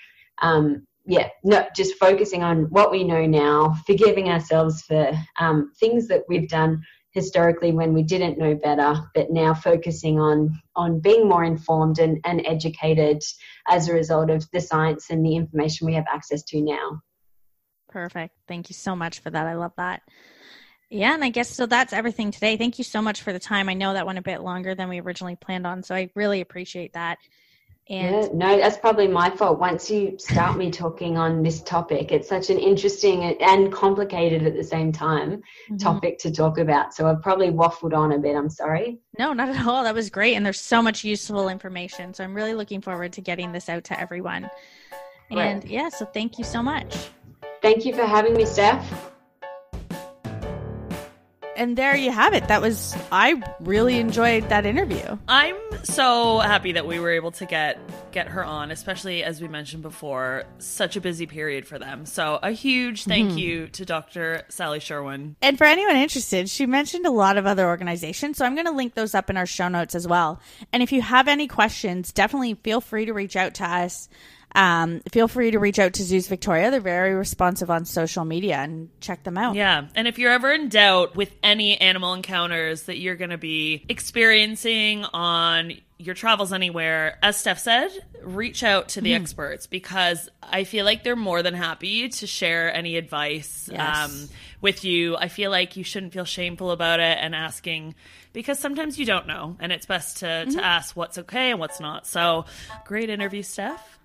[0.43, 6.07] um, yeah no just focusing on what we know now forgiving ourselves for um, things
[6.09, 6.83] that we've done
[7.13, 12.19] historically when we didn't know better, but now focusing on on being more informed and,
[12.25, 13.23] and educated
[13.69, 17.01] as a result of the science and the information we have access to now.
[17.89, 18.35] Perfect.
[18.49, 19.47] Thank you so much for that.
[19.47, 20.01] I love that.
[20.89, 22.57] Yeah, and I guess so that's everything today.
[22.57, 23.69] Thank you so much for the time.
[23.69, 26.41] I know that went a bit longer than we originally planned on, so I really
[26.41, 27.19] appreciate that.
[27.89, 29.59] And yeah, no, that's probably my fault.
[29.59, 34.55] Once you start me talking on this topic, it's such an interesting and complicated at
[34.55, 35.77] the same time mm-hmm.
[35.79, 36.95] topic to talk about.
[36.95, 38.37] So I've probably waffled on a bit.
[38.37, 38.99] I'm sorry.
[39.19, 39.83] No, not at all.
[39.83, 40.37] That was great.
[40.37, 42.15] And there's so much useful information.
[42.15, 44.49] So I'm really looking forward to getting this out to everyone.
[45.31, 46.95] And yeah, so thank you so much.
[47.63, 49.12] Thank you for having me, Steph
[51.57, 52.49] and there you have it.
[52.49, 55.19] That was I really enjoyed that interview.
[55.29, 57.79] I'm so happy that we were able to get
[58.13, 62.07] get her on, especially as we mentioned before, such a busy period for them.
[62.07, 63.39] So a huge thank mm-hmm.
[63.39, 64.45] you to Dr.
[64.49, 65.37] Sally Sherwen.
[65.43, 68.73] And for anyone interested, she mentioned a lot of other organizations, so I'm going to
[68.73, 70.41] link those up in our show notes as well.
[70.73, 74.09] And if you have any questions, definitely feel free to reach out to us
[74.55, 76.71] um, feel free to reach out to Zoos Victoria.
[76.71, 79.55] They're very responsive on social media and check them out.
[79.55, 79.87] Yeah.
[79.95, 83.85] And if you're ever in doubt with any animal encounters that you're going to be
[83.89, 87.91] experiencing on your travels anywhere, as Steph said,
[88.23, 92.27] reach out to the mm experts because I feel like they're more than happy to
[92.27, 94.11] share any advice yes.
[94.11, 94.29] um,
[94.61, 95.17] with you.
[95.17, 97.95] I feel like you shouldn't feel shameful about it and asking
[98.33, 100.51] because sometimes you don't know, and it's best to, mm-hmm.
[100.51, 102.07] to ask what's okay and what's not.
[102.07, 102.47] So,
[102.85, 104.01] great interview, Steph.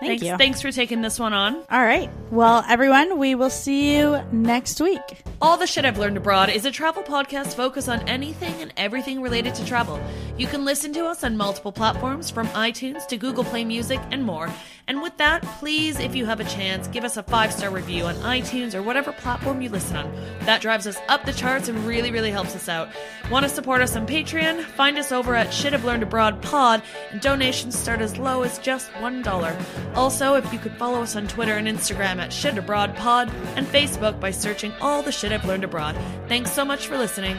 [0.00, 0.36] Thank thanks, you.
[0.36, 1.56] Thanks for taking this one on.
[1.70, 2.10] All right.
[2.30, 5.00] Well, everyone, we will see you next week.
[5.40, 9.22] All the Shit I've Learned Abroad is a travel podcast focused on anything and everything
[9.22, 10.00] related to travel.
[10.36, 14.24] You can listen to us on multiple platforms from iTunes to Google Play Music and
[14.24, 14.52] more.
[14.88, 18.06] And with that, please, if you have a chance, give us a five star review
[18.06, 20.12] on iTunes or whatever platform you listen on.
[20.40, 22.88] That drives us up the charts and really, really helps us out.
[23.30, 24.64] Want to support us on Patreon?
[24.64, 28.58] Find us over at Shit I've Learned Abroad Pod, and donations start as low as
[28.58, 29.94] just $1.
[29.94, 33.66] Also, if you could follow us on Twitter and Instagram at Shit Abroad Pod and
[33.66, 35.96] Facebook by searching all the shit I've learned abroad.
[36.28, 37.36] Thanks so much for listening.